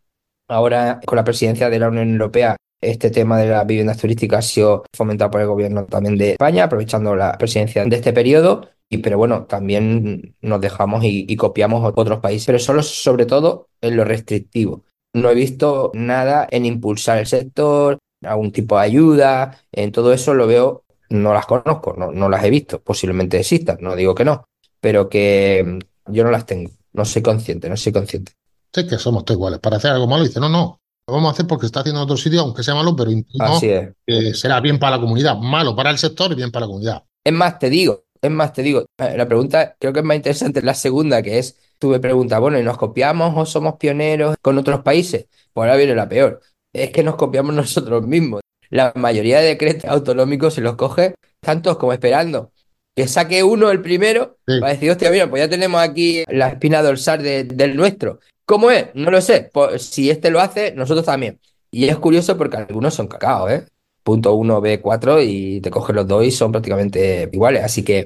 ahora 0.48 1.02
con 1.06 1.18
la 1.18 1.26
presidencia 1.26 1.70
de 1.70 1.78
la 1.78 1.90
Unión 1.90 2.10
Europea 2.10 2.56
este 2.80 3.10
tema 3.10 3.38
de 3.38 3.48
las 3.50 3.68
viviendas 3.68 3.98
turísticas 3.98 4.46
ha 4.46 4.48
sido 4.48 4.84
fomentado 4.96 5.32
por 5.32 5.42
el 5.42 5.48
gobierno 5.48 5.86
también 5.86 6.18
de 6.18 6.32
España, 6.32 6.66
aprovechando 6.66 7.16
la 7.16 7.38
presidencia 7.38 7.84
de 7.84 7.96
este 7.96 8.14
periodo. 8.14 8.70
Y, 8.90 9.00
pero 9.00 9.18
bueno, 9.18 9.46
también 9.46 10.36
nos 10.42 10.62
dejamos 10.62 11.04
y, 11.04 11.26
y 11.28 11.36
copiamos 11.36 11.92
otros 11.96 12.20
países, 12.20 12.46
pero 12.46 12.60
solo 12.60 12.84
sobre 12.84 13.26
todo 13.26 13.68
en 13.82 13.98
lo 13.98 14.06
restrictivo. 14.06 14.86
No 15.14 15.30
he 15.30 15.36
visto 15.36 15.92
nada 15.96 16.48
en 16.52 16.66
impulsar 16.66 17.18
el 17.18 17.26
sector, 17.26 17.98
algún 18.26 18.52
tipo 18.52 18.78
de 18.78 18.84
ayuda, 18.84 19.58
en 19.72 19.92
todo 19.92 20.14
eso 20.14 20.34
lo 20.34 20.48
veo, 20.48 20.84
no 21.10 21.34
las 21.34 21.46
conozco, 21.46 21.96
no, 21.98 22.12
no 22.12 22.30
las 22.30 22.44
he 22.44 22.50
visto, 22.50 22.82
posiblemente 22.82 23.40
existan, 23.40 23.78
no 23.82 23.96
digo 23.96 24.16
que 24.16 24.26
no, 24.26 24.48
pero 24.80 25.10
que 25.10 25.64
mm, 25.66 26.12
yo 26.14 26.24
no 26.24 26.32
las 26.32 26.46
tengo, 26.46 26.72
no 26.94 27.06
soy 27.06 27.22
consciente, 27.22 27.70
no 27.70 27.78
soy 27.78 27.92
consciente. 27.92 28.34
Sí, 28.74 28.88
que 28.88 28.98
somos 28.98 29.24
todos 29.24 29.38
iguales. 29.38 29.60
Para 29.60 29.78
hacer 29.78 29.92
algo 29.92 30.08
malo, 30.08 30.24
dice, 30.24 30.40
no, 30.40 30.50
no, 30.50 30.82
lo 31.08 31.14
vamos 31.14 31.30
a 31.30 31.34
hacer 31.34 31.48
porque 31.48 31.66
está 31.66 31.82
haciendo 31.82 32.02
en 32.02 32.06
otro 32.06 32.18
sitio, 32.18 32.42
aunque 32.42 32.64
sea 32.64 32.76
malo, 32.76 32.96
pero 32.96 33.12
Así 33.40 33.70
es. 33.70 33.90
que 34.06 34.34
será 34.34 34.60
bien 34.60 34.80
para 34.80 34.98
la 34.98 35.02
comunidad, 35.02 35.38
malo 35.38 35.76
para 35.76 35.92
el 35.92 35.98
sector 35.98 36.32
y 36.32 36.36
bien 36.36 36.52
para 36.52 36.66
la 36.66 36.68
comunidad. 36.68 37.04
Es 37.24 37.34
más, 37.34 37.60
te 37.60 37.70
digo, 37.70 38.06
es 38.22 38.32
más, 38.32 38.54
te 38.54 38.64
digo, 38.64 38.86
eh, 38.98 39.16
la 39.16 39.28
pregunta 39.28 39.76
creo 39.80 39.94
que 39.94 40.00
es 40.00 40.06
más 40.06 40.18
interesante 40.18 40.62
la 40.64 40.74
segunda, 40.74 41.22
que 41.22 41.38
es, 41.38 41.58
tú 41.80 41.90
me 41.90 42.00
preguntas, 42.00 42.40
bueno, 42.40 42.60
¿y 42.60 42.64
nos 42.64 42.78
copiamos 42.78 43.34
o 43.38 43.46
somos 43.46 43.76
pioneros 43.76 44.36
con 44.42 44.58
otros 44.58 44.82
países? 44.82 45.28
Pues 45.54 45.66
ahora 45.66 45.78
viene 45.78 45.96
la 45.96 46.10
peor. 46.10 46.42
Es 46.76 46.92
que 46.92 47.04
nos 47.04 47.16
copiamos 47.16 47.54
nosotros 47.56 48.06
mismos. 48.08 48.42
La 48.70 48.92
mayoría 48.96 49.40
de 49.40 49.48
decretos 49.48 49.86
autonómicos 49.90 50.54
se 50.56 50.62
los 50.62 50.76
coge 50.76 51.16
tantos 51.40 51.78
como 51.78 51.94
esperando. 51.94 52.52
Que 52.96 53.08
saque 53.08 53.44
uno 53.44 53.72
el 53.72 53.82
primero 53.82 54.38
Sí. 54.48 54.60
para 54.60 54.74
decir, 54.74 54.90
hostia, 54.92 55.12
mira, 55.12 55.30
pues 55.30 55.42
ya 55.44 55.50
tenemos 55.50 55.82
aquí 55.82 56.24
la 56.28 56.50
espina 56.50 56.82
dorsal 56.82 57.22
de- 57.22 57.44
del 57.44 57.76
nuestro. 57.76 58.20
¿Cómo 58.46 58.72
es? 58.72 58.88
No 58.94 59.12
lo 59.12 59.22
sé. 59.22 59.50
Pues 59.54 59.84
si 59.84 60.10
este 60.10 60.30
lo 60.32 60.40
hace, 60.40 60.74
nosotros 60.74 61.06
también. 61.06 61.40
Y 61.72 61.86
es 61.90 61.98
curioso 61.98 62.38
porque 62.38 62.58
algunos 62.58 62.94
son 62.94 63.08
cacao, 63.08 63.50
¿eh? 63.50 63.66
Punto 64.04 64.34
1, 64.36 64.62
B4 64.62 65.22
y 65.22 65.60
te 65.62 65.70
coges 65.72 65.96
los 65.96 66.08
dos 66.08 66.24
y 66.26 66.32
son 66.32 66.52
prácticamente 66.52 67.30
iguales. 67.34 67.64
Así 67.64 67.84
que 67.84 68.06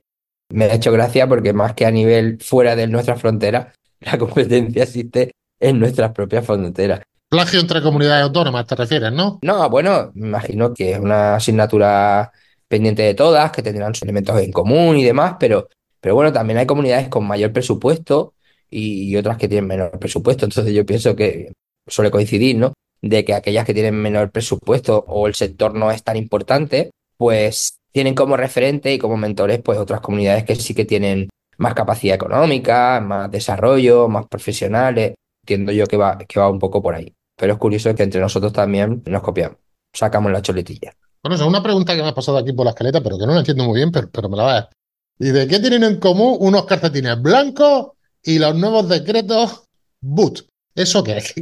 me 0.52 0.66
ha 0.66 0.74
hecho 0.74 0.92
gracia 0.92 1.28
porque 1.28 1.54
más 1.54 1.74
que 1.74 1.86
a 1.86 1.92
nivel 1.92 2.40
fuera 2.42 2.76
de 2.76 2.88
nuestras 2.88 3.20
fronteras, 3.22 3.76
la 4.00 4.18
competencia 4.18 4.84
existe 4.84 5.32
en 5.60 5.80
nuestras 5.80 6.12
propias 6.14 6.46
fronteras. 6.46 7.02
Plagio 7.30 7.60
entre 7.60 7.84
comunidades 7.84 8.24
autónomas, 8.24 8.66
te 8.66 8.76
refieres, 8.76 9.12
¿no? 9.12 9.38
No, 9.44 9.70
bueno, 9.70 10.12
imagino 10.16 10.74
que 10.74 10.94
es 10.94 11.00
una 11.00 11.36
asignatura 11.36 12.32
pendiente 12.68 13.04
de 13.04 13.14
todas, 13.14 13.52
que 13.52 13.62
tendrán 13.62 13.94
sus 13.94 14.02
elementos 14.02 14.40
en 14.42 14.52
común 14.52 14.98
y 14.98 15.04
demás, 15.04 15.36
pero, 15.40 15.68
pero 16.02 16.16
bueno, 16.16 16.34
también 16.34 16.58
hay 16.58 16.66
comunidades 16.66 17.08
con 17.08 17.28
mayor 17.28 17.54
presupuesto 17.54 18.34
y, 18.68 19.12
y 19.12 19.16
otras 19.16 19.38
que 19.38 19.48
tienen 19.48 19.68
menor 19.68 20.00
presupuesto. 20.00 20.46
Entonces 20.46 20.74
yo 20.74 20.84
pienso 20.88 21.16
que 21.16 21.54
suele 21.88 22.10
coincidir, 22.10 22.58
¿no? 22.58 22.74
De 23.02 23.24
que 23.24 23.36
aquellas 23.36 23.66
que 23.66 23.76
tienen 23.76 23.96
menor 23.96 24.32
presupuesto 24.32 25.06
o 25.08 25.28
el 25.28 25.36
sector 25.36 25.76
no 25.76 25.92
es 25.92 26.04
tan 26.04 26.18
importante, 26.18 26.90
pues 27.16 27.78
tienen 27.92 28.16
como 28.16 28.38
referente 28.38 28.92
y 28.92 28.98
como 28.98 29.18
mentores, 29.18 29.62
pues 29.64 29.78
otras 29.78 30.02
comunidades 30.02 30.46
que 30.46 30.56
sí 30.56 30.74
que 30.74 30.86
tienen 30.86 31.30
más 31.58 31.76
capacidad 31.76 32.16
económica, 32.16 33.00
más 33.02 33.30
desarrollo, 33.30 34.08
más 34.08 34.26
profesionales. 34.28 35.14
Entiendo 35.44 35.72
yo 35.72 35.86
que 35.86 35.98
va, 35.98 36.18
que 36.18 36.40
va 36.40 36.50
un 36.50 36.60
poco 36.60 36.82
por 36.82 36.96
ahí. 36.96 37.14
Pero 37.40 37.54
es 37.54 37.60
curioso 37.60 37.96
que 37.96 38.04
entre 38.04 38.20
nosotros 38.20 38.52
también 38.52 39.02
nos 39.06 39.22
copiamos, 39.24 39.58
sacamos 39.94 40.32
la 40.32 40.42
choletilla. 40.42 40.94
Bueno, 41.24 41.36
es 41.36 41.42
una 41.42 41.64
pregunta 41.64 41.96
que 41.96 42.02
me 42.02 42.10
ha 42.10 42.14
pasado 42.14 42.38
aquí 42.38 42.54
por 42.54 42.66
la 42.66 42.72
escaleta, 42.72 43.02
pero 43.02 43.18
que 43.18 43.26
no 43.26 43.34
la 43.34 43.40
entiendo 43.40 43.64
muy 43.64 43.78
bien, 43.80 43.92
pero, 43.92 44.10
pero 44.12 44.30
me 44.30 44.38
la 44.38 44.44
va 44.44 44.58
a... 44.58 44.70
¿Y 45.18 45.30
de 45.30 45.48
qué 45.48 45.60
tienen 45.60 45.84
en 45.84 46.00
común 46.00 46.38
unos 46.40 46.66
calcetines 46.66 47.22
blancos 47.22 47.92
y 48.24 48.40
los 48.40 48.56
nuevos 48.56 48.88
decretos 48.88 49.64
boot? 50.02 50.46
¿Eso 50.76 51.04
qué 51.04 51.18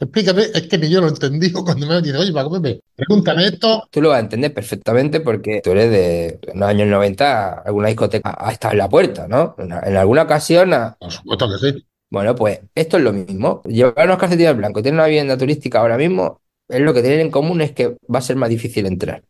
Explícame, 0.00 0.42
es 0.52 0.62
que 0.62 0.78
ni 0.78 0.88
yo 0.88 1.00
lo 1.00 1.06
he 1.06 1.10
entendido 1.10 1.64
cuando 1.64 1.86
me 1.86 2.00
dicen, 2.02 2.16
oye, 2.16 2.32
Paco 2.32 2.50
Pepe, 2.60 2.80
pregúntame 2.96 3.46
esto. 3.46 3.86
Tú 3.90 4.00
lo 4.00 4.08
vas 4.08 4.16
a 4.18 4.20
entender 4.20 4.52
perfectamente 4.52 5.20
porque 5.20 5.60
tú 5.62 5.70
eres 5.72 5.90
de 5.90 6.40
los 6.54 6.68
años 6.68 6.88
90, 6.88 7.60
alguna 7.60 7.88
discoteca 7.88 8.36
ha 8.36 8.50
estado 8.50 8.72
en 8.72 8.78
la 8.78 8.88
puerta, 8.88 9.28
¿no? 9.28 9.54
En, 9.58 9.70
en 9.70 9.96
alguna 9.96 10.22
ocasión, 10.22 10.72
ha- 10.74 10.96
Por 10.98 11.12
supuesto 11.12 11.48
que 11.48 11.58
sí. 11.72 11.86
Bueno, 12.10 12.34
pues 12.34 12.60
esto 12.74 12.96
es 12.96 13.02
lo 13.02 13.12
mismo. 13.12 13.62
Llevar 13.64 14.06
unos 14.06 14.18
calcetines 14.18 14.56
blancos 14.56 14.80
y 14.80 14.84
tener 14.84 14.94
una 14.94 15.06
vivienda 15.06 15.36
turística 15.36 15.80
ahora 15.80 15.96
mismo, 15.98 16.40
es 16.68 16.80
lo 16.80 16.94
que 16.94 17.02
tienen 17.02 17.20
en 17.20 17.30
común 17.30 17.60
es 17.60 17.72
que 17.72 17.96
va 18.12 18.18
a 18.18 18.22
ser 18.22 18.36
más 18.36 18.48
difícil 18.48 18.86
entrar. 18.86 19.22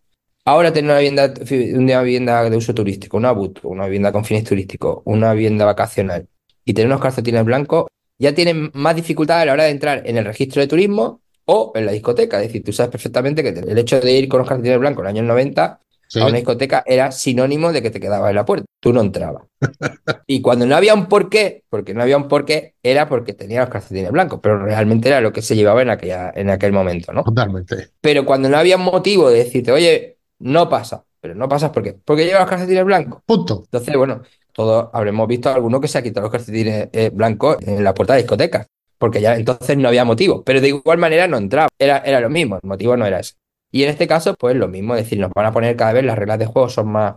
Ahora 0.44 0.72
tener 0.72 0.90
una 0.90 0.98
vivienda, 0.98 1.32
una 1.74 2.02
vivienda 2.02 2.50
de 2.50 2.56
uso 2.56 2.74
turístico, 2.74 3.16
una 3.16 3.32
BUT, 3.32 3.60
una 3.64 3.86
vivienda 3.86 4.12
con 4.12 4.24
fines 4.24 4.44
turísticos, 4.44 5.02
una 5.04 5.32
vivienda 5.32 5.64
vacacional 5.64 6.28
y 6.64 6.74
tener 6.74 6.88
unos 6.88 7.00
calcetines 7.00 7.44
blancos, 7.44 7.86
ya 8.18 8.34
tienen 8.34 8.70
más 8.74 8.94
dificultad 8.94 9.40
a 9.40 9.44
la 9.46 9.52
hora 9.54 9.64
de 9.64 9.70
entrar 9.70 10.02
en 10.04 10.18
el 10.18 10.24
registro 10.24 10.60
de 10.60 10.68
turismo 10.68 11.22
o 11.46 11.72
en 11.74 11.86
la 11.86 11.92
discoteca. 11.92 12.40
Es 12.40 12.48
decir, 12.48 12.62
tú 12.62 12.72
sabes 12.72 12.90
perfectamente 12.90 13.42
que 13.42 13.48
el 13.48 13.78
hecho 13.78 14.00
de 14.00 14.12
ir 14.12 14.28
con 14.28 14.38
los 14.38 14.48
calcetines 14.48 14.78
blancos 14.78 15.00
en 15.00 15.04
los 15.04 15.10
años 15.10 15.26
90 15.26 15.80
Sí. 16.08 16.20
a 16.20 16.26
una 16.26 16.36
discoteca 16.36 16.82
era 16.86 17.10
sinónimo 17.10 17.72
de 17.72 17.82
que 17.82 17.90
te 17.90 18.00
quedabas 18.00 18.30
en 18.30 18.36
la 18.36 18.44
puerta. 18.44 18.66
Tú 18.80 18.92
no 18.92 19.00
entrabas. 19.00 19.44
Y 20.26 20.40
cuando 20.40 20.66
no 20.66 20.76
había 20.76 20.94
un 20.94 21.06
porqué, 21.06 21.64
porque 21.68 21.92
no 21.92 22.02
había 22.02 22.16
un 22.16 22.28
porqué, 22.28 22.74
era 22.82 23.08
porque 23.08 23.34
tenía 23.34 23.60
los 23.60 23.68
calcetines 23.68 24.10
blancos, 24.10 24.40
pero 24.42 24.64
realmente 24.64 25.08
era 25.08 25.20
lo 25.20 25.32
que 25.32 25.42
se 25.42 25.54
llevaba 25.54 25.82
en 25.82 25.90
aquella, 25.90 26.32
en 26.34 26.50
aquel 26.50 26.72
momento, 26.72 27.12
¿no? 27.12 27.24
Totalmente. 27.24 27.90
Pero 28.00 28.24
cuando 28.24 28.48
no 28.48 28.56
había 28.56 28.78
motivo 28.78 29.28
de 29.28 29.44
decirte, 29.44 29.72
oye, 29.72 30.18
no 30.38 30.68
pasa, 30.68 31.04
pero 31.20 31.34
no 31.34 31.48
pasas 31.48 31.70
¿por 31.70 31.82
qué? 31.82 31.94
Porque 32.04 32.24
lleva 32.24 32.40
los 32.40 32.48
calcetines 32.48 32.84
blancos. 32.84 33.22
Punto. 33.26 33.62
Entonces, 33.64 33.96
bueno, 33.96 34.22
todos 34.52 34.88
habremos 34.92 35.26
visto 35.26 35.48
a 35.48 35.54
alguno 35.54 35.80
que 35.80 35.88
se 35.88 35.98
ha 35.98 36.02
quitado 36.02 36.26
los 36.26 36.32
calcetines 36.32 36.88
eh, 36.92 37.10
blancos 37.12 37.56
en 37.62 37.82
la 37.82 37.92
puerta 37.92 38.14
de 38.14 38.20
discotecas, 38.20 38.66
porque 38.98 39.20
ya 39.20 39.34
entonces 39.34 39.76
no 39.76 39.88
había 39.88 40.04
motivo, 40.04 40.42
pero 40.44 40.60
de 40.60 40.68
igual 40.68 40.98
manera 40.98 41.26
no 41.26 41.36
entraba, 41.36 41.68
era, 41.78 41.98
era 41.98 42.20
lo 42.20 42.30
mismo, 42.30 42.56
el 42.62 42.68
motivo 42.68 42.96
no 42.96 43.04
era 43.04 43.20
ese. 43.20 43.34
Y 43.74 43.82
en 43.82 43.88
este 43.88 44.06
caso, 44.06 44.36
pues 44.38 44.54
lo 44.54 44.68
mismo, 44.68 44.94
es 44.94 45.02
decir, 45.02 45.18
nos 45.18 45.32
van 45.34 45.46
a 45.46 45.52
poner 45.52 45.74
cada 45.74 45.94
vez 45.94 46.04
las 46.04 46.16
reglas 46.16 46.38
de 46.38 46.46
juego 46.46 46.68
son 46.68 46.90
más, 46.90 47.16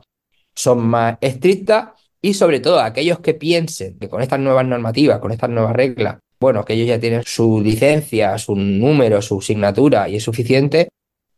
son 0.55 0.87
más 0.87 1.19
estrictas 1.21 1.89
y 2.19 2.33
sobre 2.33 2.59
todo 2.59 2.79
aquellos 2.79 3.19
que 3.19 3.35
piensen 3.35 3.99
que 3.99 4.09
con 4.09 4.23
estas 4.23 4.39
nuevas 4.39 4.65
normativas, 4.65 5.19
con 5.19 5.31
estas 5.31 5.51
nuevas 5.51 5.75
reglas, 5.75 6.17
bueno, 6.39 6.65
que 6.65 6.73
ellos 6.73 6.87
ya 6.87 6.99
tienen 6.99 7.21
su 7.23 7.61
licencia, 7.61 8.35
su 8.39 8.55
número, 8.55 9.21
su 9.21 9.37
asignatura 9.37 10.09
y 10.09 10.15
es 10.15 10.23
suficiente, 10.23 10.89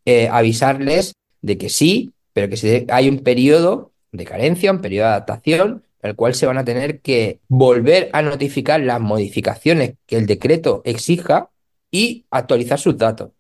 eh, 0.06 0.30
avisarles 0.32 1.12
de 1.42 1.58
que 1.58 1.68
sí, 1.68 2.14
pero 2.32 2.48
que 2.48 2.56
si 2.56 2.86
hay 2.90 3.10
un 3.10 3.20
periodo 3.20 3.92
de 4.14 4.24
carencia, 4.24 4.72
un 4.72 4.80
periodo 4.80 5.08
de 5.08 5.14
adaptación, 5.16 5.84
el 6.02 6.16
cual 6.16 6.34
se 6.34 6.46
van 6.46 6.60
a 6.60 6.64
tener 6.64 7.02
que 7.02 7.42
volver 7.50 8.10
a 8.14 8.22
notificar 8.22 8.80
las 8.80 9.02
modificaciones 9.02 9.96
que 10.06 10.16
el 10.16 10.26
decreto 10.28 10.82
exija 10.86 11.50
y 11.92 12.24
actualizar 12.32 12.80
sus 12.80 12.98
datos. 12.98 13.32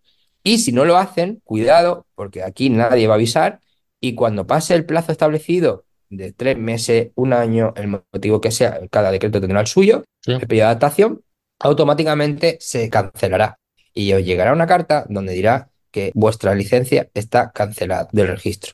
Y 0.43 0.60
si 0.60 0.72
no 0.72 0.86
lo 0.86 0.98
hacen, 0.98 1.41
cuidado, 1.43 2.05
porque 2.15 2.43
aquí 2.43 2.69
nadie 2.69 3.08
va 3.08 3.13
a 3.13 3.17
avisar 3.17 3.60
y 4.01 4.15
cuando 4.15 4.48
pase 4.48 4.74
el 4.75 4.86
plazo 4.86 5.12
establecido 5.12 5.86
de 6.10 6.31
tres 6.31 6.58
meses, 6.58 7.10
un 7.15 7.34
año, 7.34 7.74
el 7.75 7.88
motivo 7.88 8.41
que 8.41 8.51
sea, 8.51 8.79
cada 8.89 9.12
decreto 9.12 9.39
tendrá 9.41 9.60
el 9.62 9.67
suyo, 9.67 10.03
Sí. 10.22 10.31
el 10.34 10.48
periodo 10.48 10.67
de 10.67 10.72
adaptación, 10.72 11.22
automáticamente 11.60 12.58
se 12.60 12.89
cancelará 12.89 13.58
y 13.93 14.13
os 14.13 14.24
llegará 14.24 14.53
una 14.53 14.67
carta 14.67 15.05
donde 15.10 15.34
dirá 15.34 15.69
que 15.91 16.12
vuestra 16.13 16.55
licencia 16.55 17.10
está 17.13 17.51
cancelada 17.51 18.08
del 18.12 18.27
registro. 18.27 18.74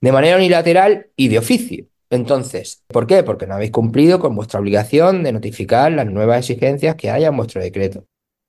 De 0.00 0.12
manera 0.12 0.36
unilateral 0.36 1.08
y 1.16 1.28
de 1.28 1.38
oficio. 1.38 1.86
Entonces, 2.10 2.82
¿por 2.86 3.06
qué? 3.06 3.22
Porque 3.22 3.46
no 3.46 3.54
habéis 3.54 3.70
cumplido 3.70 4.18
con 4.18 4.34
vuestra 4.34 4.60
obligación 4.60 5.22
de 5.22 5.32
notificar 5.32 5.92
las 5.92 6.06
nuevas 6.06 6.38
exigencias 6.48 6.94
que 6.96 7.10
haya 7.10 7.28
en 7.28 7.36
vuestro 7.36 7.60
decreto. 7.60 8.04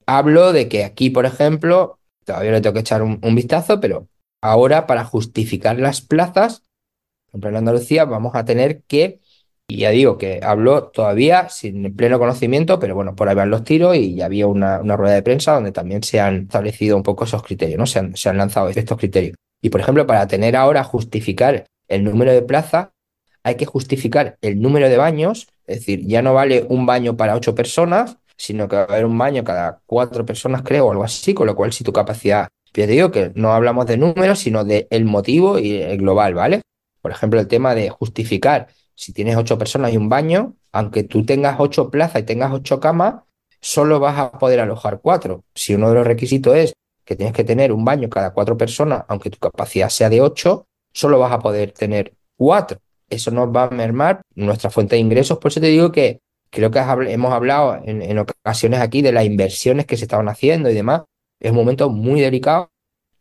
Hablo 0.06 0.54
de 0.54 0.70
que 0.70 0.84
aquí, 0.86 1.10
por 1.10 1.26
ejemplo, 1.26 1.99
todavía 2.30 2.52
le 2.52 2.62
tengo 2.62 2.76
que 2.76 2.82
echar 2.82 3.02
un, 3.02 3.36
vistazo, 3.36 3.80
pero 3.80 4.08
ahora 4.40 4.86
para 4.86 5.04
justificar 5.04 5.80
las 5.80 6.02
plazas, 6.02 6.62
por 7.32 7.40
ejemplo, 7.40 7.58
Andalucía 7.58 8.06
vamos 8.06 8.36
a 8.36 8.46
tener 8.46 8.84
que, 8.84 9.20
y 9.68 9.78
ya 9.78 9.90
digo 9.90 10.20
que 10.20 10.40
hablo 10.44 10.90
todavía 10.90 11.50
sin 11.50 11.96
pleno 11.96 12.20
conocimiento, 12.20 12.78
pero 12.78 12.94
bueno, 12.94 13.16
por 13.16 13.30
ahí 13.30 13.36
van 13.36 13.50
los 13.50 13.64
tiros 13.64 13.96
y 13.96 14.14
ya 14.14 14.26
había 14.26 14.46
una, 14.46 14.80
una 14.80 14.96
rueda 14.96 15.16
de 15.16 15.24
prensa 15.24 15.54
donde 15.54 15.72
también 15.72 16.04
se 16.04 16.20
han 16.20 16.44
establecido 16.44 16.96
un 16.98 17.04
poco 17.04 17.24
esos 17.24 17.42
criterios, 17.42 17.80
¿no? 17.80 17.88
Se 17.88 17.98
han, 17.98 18.16
se 18.16 18.30
han 18.30 18.38
lanzado 18.38 18.70
estos 18.70 18.98
criterios. 18.98 19.36
Y 19.60 19.70
por 19.70 19.82
ejemplo, 19.82 20.06
para 20.06 20.28
tener 20.28 20.56
ahora 20.56 20.84
justificar 20.84 21.66
el 21.88 22.04
número 22.04 22.32
de 22.32 22.44
plazas, 22.44 22.90
hay 23.44 23.56
que 23.56 23.66
justificar 23.66 24.38
el 24.42 24.62
número 24.62 24.88
de 24.88 24.98
baños, 24.98 25.48
es 25.66 25.80
decir, 25.80 26.06
ya 26.06 26.22
no 26.22 26.36
vale 26.36 26.66
un 26.70 26.86
baño 26.86 27.18
para 27.18 27.36
ocho 27.36 27.56
personas, 27.56 28.19
sino 28.40 28.70
que 28.70 28.78
va 28.78 28.84
a 28.84 28.86
haber 28.86 29.06
un 29.06 29.18
baño 29.18 29.44
cada 29.44 29.82
cuatro 29.86 30.26
personas, 30.26 30.62
creo, 30.64 30.88
o 30.88 30.92
algo 30.92 31.04
así, 31.04 31.34
con 31.34 31.46
lo 31.46 31.56
cual 31.56 31.74
si 31.74 31.84
tu 31.84 31.92
capacidad, 31.92 32.48
te 32.72 32.88
digo 32.88 33.12
que 33.12 33.34
no 33.36 33.52
hablamos 33.52 33.86
de 33.86 33.98
números, 33.98 34.40
sino 34.40 34.64
de 34.64 34.88
el 34.92 35.04
motivo 35.04 35.60
y 35.60 35.74
el 35.76 35.98
global, 35.98 36.36
¿vale? 36.36 36.62
Por 37.02 37.12
ejemplo, 37.12 37.40
el 37.42 37.48
tema 37.48 37.76
de 37.76 37.90
justificar 37.90 38.68
si 38.96 39.12
tienes 39.12 39.36
ocho 39.36 39.58
personas 39.58 39.94
y 39.94 39.98
un 39.98 40.08
baño, 40.08 40.56
aunque 40.72 41.04
tú 41.04 41.26
tengas 41.26 41.60
ocho 41.60 41.90
plazas 41.90 42.22
y 42.22 42.26
tengas 42.26 42.54
ocho 42.54 42.80
camas, 42.80 43.16
solo 43.60 44.00
vas 44.00 44.18
a 44.18 44.32
poder 44.32 44.62
alojar 44.62 45.02
cuatro. 45.02 45.44
Si 45.54 45.76
uno 45.76 45.90
de 45.90 45.96
los 45.96 46.08
requisitos 46.08 46.56
es 46.56 46.74
que 47.04 47.18
tienes 47.18 47.34
que 47.34 47.44
tener 47.44 47.74
un 47.74 47.84
baño 47.84 48.10
cada 48.10 48.32
cuatro 48.32 48.56
personas, 48.56 49.04
aunque 49.10 49.30
tu 49.30 49.38
capacidad 49.38 49.90
sea 49.90 50.10
de 50.10 50.22
ocho, 50.22 50.66
solo 50.94 51.20
vas 51.20 51.34
a 51.34 51.40
poder 51.40 51.74
tener 51.74 52.14
cuatro. 52.38 52.80
Eso 53.10 53.32
nos 53.32 53.50
va 53.50 53.66
a 53.66 53.70
mermar 53.70 54.22
nuestra 54.36 54.70
fuente 54.70 54.96
de 54.96 55.02
ingresos. 55.02 55.40
Por 55.40 55.52
eso 55.52 55.60
te 55.60 55.68
digo 55.68 55.92
que 55.92 56.20
creo 56.50 56.72
que 56.72 56.80
hemos 56.80 57.34
hablado 57.34 57.80
en, 57.84 58.18
ocasiones 58.18 58.80
aquí 58.80 59.02
de 59.02 59.12
las 59.12 59.26
inversiones 59.26 59.86
que 59.86 59.98
se 59.98 60.06
estaban 60.06 60.30
haciendo 60.30 60.70
y 60.70 60.74
demás. 60.74 61.04
Es 61.40 61.52
un 61.52 61.58
momento 61.58 61.90
muy 61.90 62.22
delicado 62.22 62.72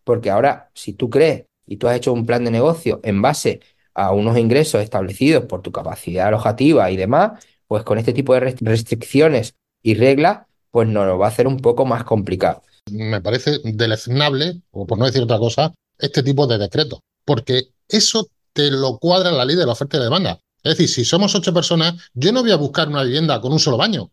porque 0.04 0.30
ahora, 0.30 0.70
si 0.74 0.94
tú 0.94 1.10
crees 1.10 1.44
y 1.66 1.76
tú 1.76 1.88
has 1.88 1.96
hecho 1.96 2.12
un 2.12 2.26
plan 2.26 2.44
de 2.44 2.50
negocio 2.50 3.00
en 3.04 3.20
base 3.20 3.60
a 3.94 4.12
unos 4.12 4.38
ingresos 4.38 4.82
establecidos 4.82 5.44
por 5.44 5.60
tu 5.60 5.70
capacidad 5.72 6.28
alojativa 6.28 6.90
y 6.90 6.96
demás, 6.96 7.44
pues 7.66 7.82
con 7.84 7.98
este 7.98 8.12
tipo 8.12 8.34
de 8.34 8.56
restricciones 8.60 9.54
y 9.82 9.94
reglas, 9.94 10.46
pues 10.70 10.88
nos 10.88 11.06
lo 11.06 11.18
va 11.18 11.26
a 11.26 11.28
hacer 11.28 11.46
un 11.46 11.58
poco 11.58 11.84
más 11.84 12.04
complicado. 12.04 12.62
Me 12.90 13.20
parece 13.20 13.58
deleznable, 13.64 14.62
o 14.70 14.86
por 14.86 14.98
no 14.98 15.04
decir 15.04 15.22
otra 15.22 15.38
cosa, 15.38 15.74
este 15.98 16.22
tipo 16.22 16.46
de 16.46 16.58
decretos, 16.58 17.00
porque 17.24 17.68
eso 17.88 18.28
te 18.52 18.70
lo 18.70 18.98
cuadra 18.98 19.30
la 19.30 19.44
ley 19.44 19.56
de 19.56 19.66
la 19.66 19.72
oferta 19.72 19.96
y 19.96 20.00
la 20.00 20.04
demanda. 20.04 20.40
Es 20.62 20.76
decir, 20.76 20.88
si 20.88 21.04
somos 21.04 21.34
ocho 21.34 21.52
personas, 21.54 21.94
yo 22.14 22.32
no 22.32 22.42
voy 22.42 22.50
a 22.50 22.56
buscar 22.56 22.88
una 22.88 23.04
vivienda 23.04 23.40
con 23.40 23.52
un 23.52 23.58
solo 23.58 23.76
baño. 23.76 24.10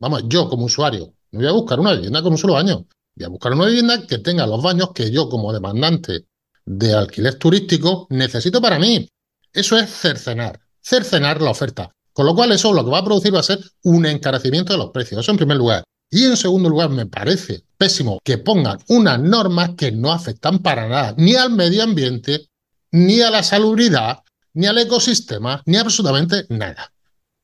Vamos, 0.00 0.24
yo 0.26 0.48
como 0.48 0.66
usuario, 0.66 1.14
no 1.30 1.40
voy 1.40 1.48
a 1.48 1.52
buscar 1.52 1.80
una 1.80 1.94
vivienda 1.94 2.22
con 2.22 2.32
un 2.32 2.38
solo 2.38 2.54
baño. 2.54 2.86
Voy 3.16 3.24
a 3.24 3.28
buscar 3.28 3.52
una 3.52 3.66
vivienda 3.66 4.06
que 4.06 4.18
tenga 4.18 4.46
los 4.46 4.62
baños 4.62 4.90
que 4.92 5.10
yo 5.10 5.28
como 5.28 5.52
demandante 5.52 6.26
de 6.64 6.94
alquiler 6.94 7.34
turístico 7.36 8.06
necesito 8.10 8.60
para 8.60 8.78
mí. 8.78 9.08
Eso 9.52 9.78
es 9.78 9.90
cercenar, 9.90 10.60
cercenar 10.82 11.40
la 11.40 11.50
oferta. 11.50 11.90
Con 12.12 12.26
lo 12.26 12.34
cual 12.34 12.52
eso 12.52 12.72
lo 12.72 12.84
que 12.84 12.90
va 12.90 12.98
a 12.98 13.04
producir 13.04 13.34
va 13.34 13.40
a 13.40 13.44
ser 13.44 13.60
un 13.82 14.06
encarecimiento 14.06 14.72
de 14.72 14.78
los 14.78 14.90
precios. 14.90 15.20
Eso 15.20 15.30
en 15.30 15.36
primer 15.36 15.56
lugar. 15.56 15.84
Y 16.10 16.24
en 16.24 16.36
segundo 16.36 16.68
lugar, 16.68 16.90
me 16.90 17.06
parece 17.06 17.64
pésimo 17.76 18.20
que 18.22 18.38
pongan 18.38 18.78
unas 18.88 19.18
normas 19.20 19.70
que 19.76 19.90
no 19.90 20.12
afectan 20.12 20.60
para 20.60 20.88
nada 20.88 21.14
ni 21.16 21.34
al 21.34 21.50
medio 21.50 21.82
ambiente, 21.82 22.48
ni 22.92 23.20
a 23.20 23.30
la 23.30 23.42
salubridad, 23.42 24.22
ni 24.54 24.66
al 24.66 24.78
ecosistema, 24.78 25.62
ni 25.66 25.76
absolutamente 25.76 26.44
nada. 26.48 26.90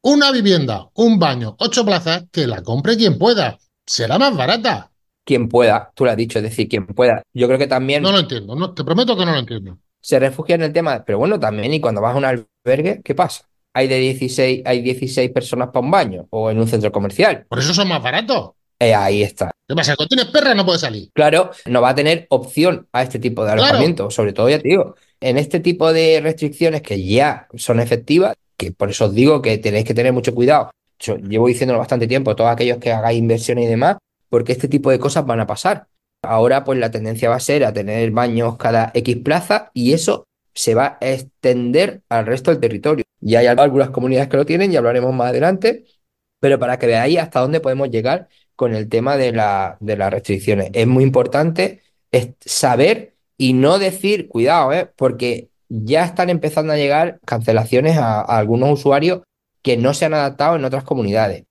Una 0.02 0.32
vivienda, 0.32 0.88
un 0.94 1.18
baño, 1.18 1.56
ocho 1.58 1.84
plazas, 1.84 2.24
que 2.32 2.46
la 2.46 2.62
compre 2.62 2.96
quien 2.96 3.18
pueda. 3.18 3.58
Será 3.86 4.18
más 4.18 4.34
barata. 4.34 4.90
Quien 5.24 5.48
pueda, 5.48 5.92
tú 5.94 6.04
lo 6.04 6.10
has 6.10 6.16
dicho, 6.16 6.38
es 6.38 6.44
decir, 6.44 6.68
quien 6.68 6.86
pueda. 6.86 7.22
Yo 7.34 7.46
creo 7.46 7.58
que 7.58 7.66
también. 7.66 8.02
No 8.02 8.12
lo 8.12 8.20
entiendo, 8.20 8.54
no, 8.56 8.72
te 8.72 8.84
prometo 8.84 9.16
que 9.16 9.26
no 9.26 9.32
lo 9.32 9.38
entiendo. 9.38 9.78
Se 10.00 10.18
refugia 10.18 10.54
en 10.54 10.62
el 10.62 10.72
tema, 10.72 11.04
pero 11.04 11.18
bueno, 11.18 11.38
también, 11.38 11.74
y 11.74 11.80
cuando 11.80 12.00
vas 12.00 12.14
a 12.14 12.18
un 12.18 12.24
albergue, 12.24 13.02
¿qué 13.04 13.14
pasa? 13.14 13.44
Hay 13.74 13.86
de 13.86 13.98
16, 13.98 14.62
hay 14.64 14.80
16 14.80 15.30
personas 15.30 15.68
para 15.68 15.84
un 15.84 15.90
baño 15.90 16.26
o 16.30 16.50
en 16.50 16.58
un 16.58 16.66
centro 16.66 16.90
comercial. 16.90 17.44
Por 17.48 17.58
eso 17.58 17.74
son 17.74 17.88
más 17.88 18.02
baratos. 18.02 18.52
Eh, 18.78 18.94
ahí 18.94 19.22
está. 19.22 19.50
¿Qué 19.68 19.74
pasa? 19.74 19.94
Cuando 19.94 20.08
tienes 20.08 20.32
perra 20.32 20.54
no 20.54 20.64
puedes 20.64 20.80
salir. 20.80 21.10
Claro, 21.12 21.50
no 21.66 21.82
va 21.82 21.90
a 21.90 21.94
tener 21.94 22.26
opción 22.30 22.88
a 22.92 23.02
este 23.02 23.18
tipo 23.18 23.44
de 23.44 23.52
alojamiento. 23.52 24.10
Sobre 24.10 24.32
todo, 24.32 24.48
ya 24.48 24.58
te 24.58 24.68
digo, 24.68 24.96
en 25.20 25.38
este 25.38 25.60
tipo 25.60 25.92
de 25.92 26.20
restricciones 26.22 26.82
que 26.82 27.02
ya 27.04 27.48
son 27.54 27.80
efectivas, 27.80 28.34
que 28.56 28.72
por 28.72 28.90
eso 28.90 29.06
os 29.06 29.14
digo 29.14 29.42
que 29.42 29.58
tenéis 29.58 29.84
que 29.84 29.94
tener 29.94 30.12
mucho 30.12 30.34
cuidado. 30.34 30.70
Yo 30.98 31.16
llevo 31.16 31.48
diciéndolo 31.48 31.78
bastante 31.78 32.06
tiempo, 32.06 32.36
todos 32.36 32.50
aquellos 32.50 32.78
que 32.78 32.92
hagáis 32.92 33.18
inversiones 33.18 33.64
y 33.64 33.68
demás, 33.68 33.96
porque 34.28 34.52
este 34.52 34.68
tipo 34.68 34.90
de 34.90 34.98
cosas 34.98 35.24
van 35.26 35.40
a 35.40 35.46
pasar. 35.46 35.88
Ahora, 36.22 36.64
pues 36.64 36.78
la 36.78 36.90
tendencia 36.90 37.30
va 37.30 37.36
a 37.36 37.40
ser 37.40 37.64
a 37.64 37.72
tener 37.72 38.10
baños 38.10 38.56
cada 38.56 38.90
X 38.94 39.16
plaza 39.16 39.70
y 39.72 39.92
eso 39.92 40.24
se 40.54 40.74
va 40.74 40.98
a 41.00 41.10
extender 41.10 42.02
al 42.08 42.26
resto 42.26 42.50
del 42.50 42.60
territorio. 42.60 43.04
Ya 43.20 43.40
hay 43.40 43.46
algunas 43.46 43.90
comunidades 43.90 44.28
que 44.28 44.36
lo 44.36 44.46
tienen 44.46 44.72
y 44.72 44.76
hablaremos 44.76 45.14
más 45.14 45.30
adelante, 45.30 45.84
pero 46.38 46.58
para 46.58 46.78
que 46.78 46.86
veáis 46.86 47.18
hasta 47.18 47.40
dónde 47.40 47.60
podemos 47.60 47.90
llegar 47.90 48.28
con 48.56 48.74
el 48.74 48.88
tema 48.88 49.16
de, 49.16 49.32
la, 49.32 49.78
de 49.80 49.96
las 49.96 50.12
restricciones. 50.12 50.70
Es 50.74 50.86
muy 50.86 51.04
importante 51.04 51.82
saber 52.40 53.14
y 53.40 53.54
no 53.54 53.78
decir, 53.78 54.28
cuidado, 54.28 54.70
¿eh? 54.75 54.91
porque 54.97 55.49
ya 55.71 56.04
están 56.04 56.28
empezando 56.28 56.75
a 56.75 56.76
llegar 56.76 57.21
cancelaciones 57.25 57.97
a, 57.97 58.21
algunos 58.21 58.71
usuarios 58.71 59.23
que 59.62 59.78
no 59.78 59.95
se 59.95 60.04
han 60.04 60.12
adaptado 60.12 60.56
en 60.56 60.64
otras 60.67 60.84
comunidades. 60.84 61.45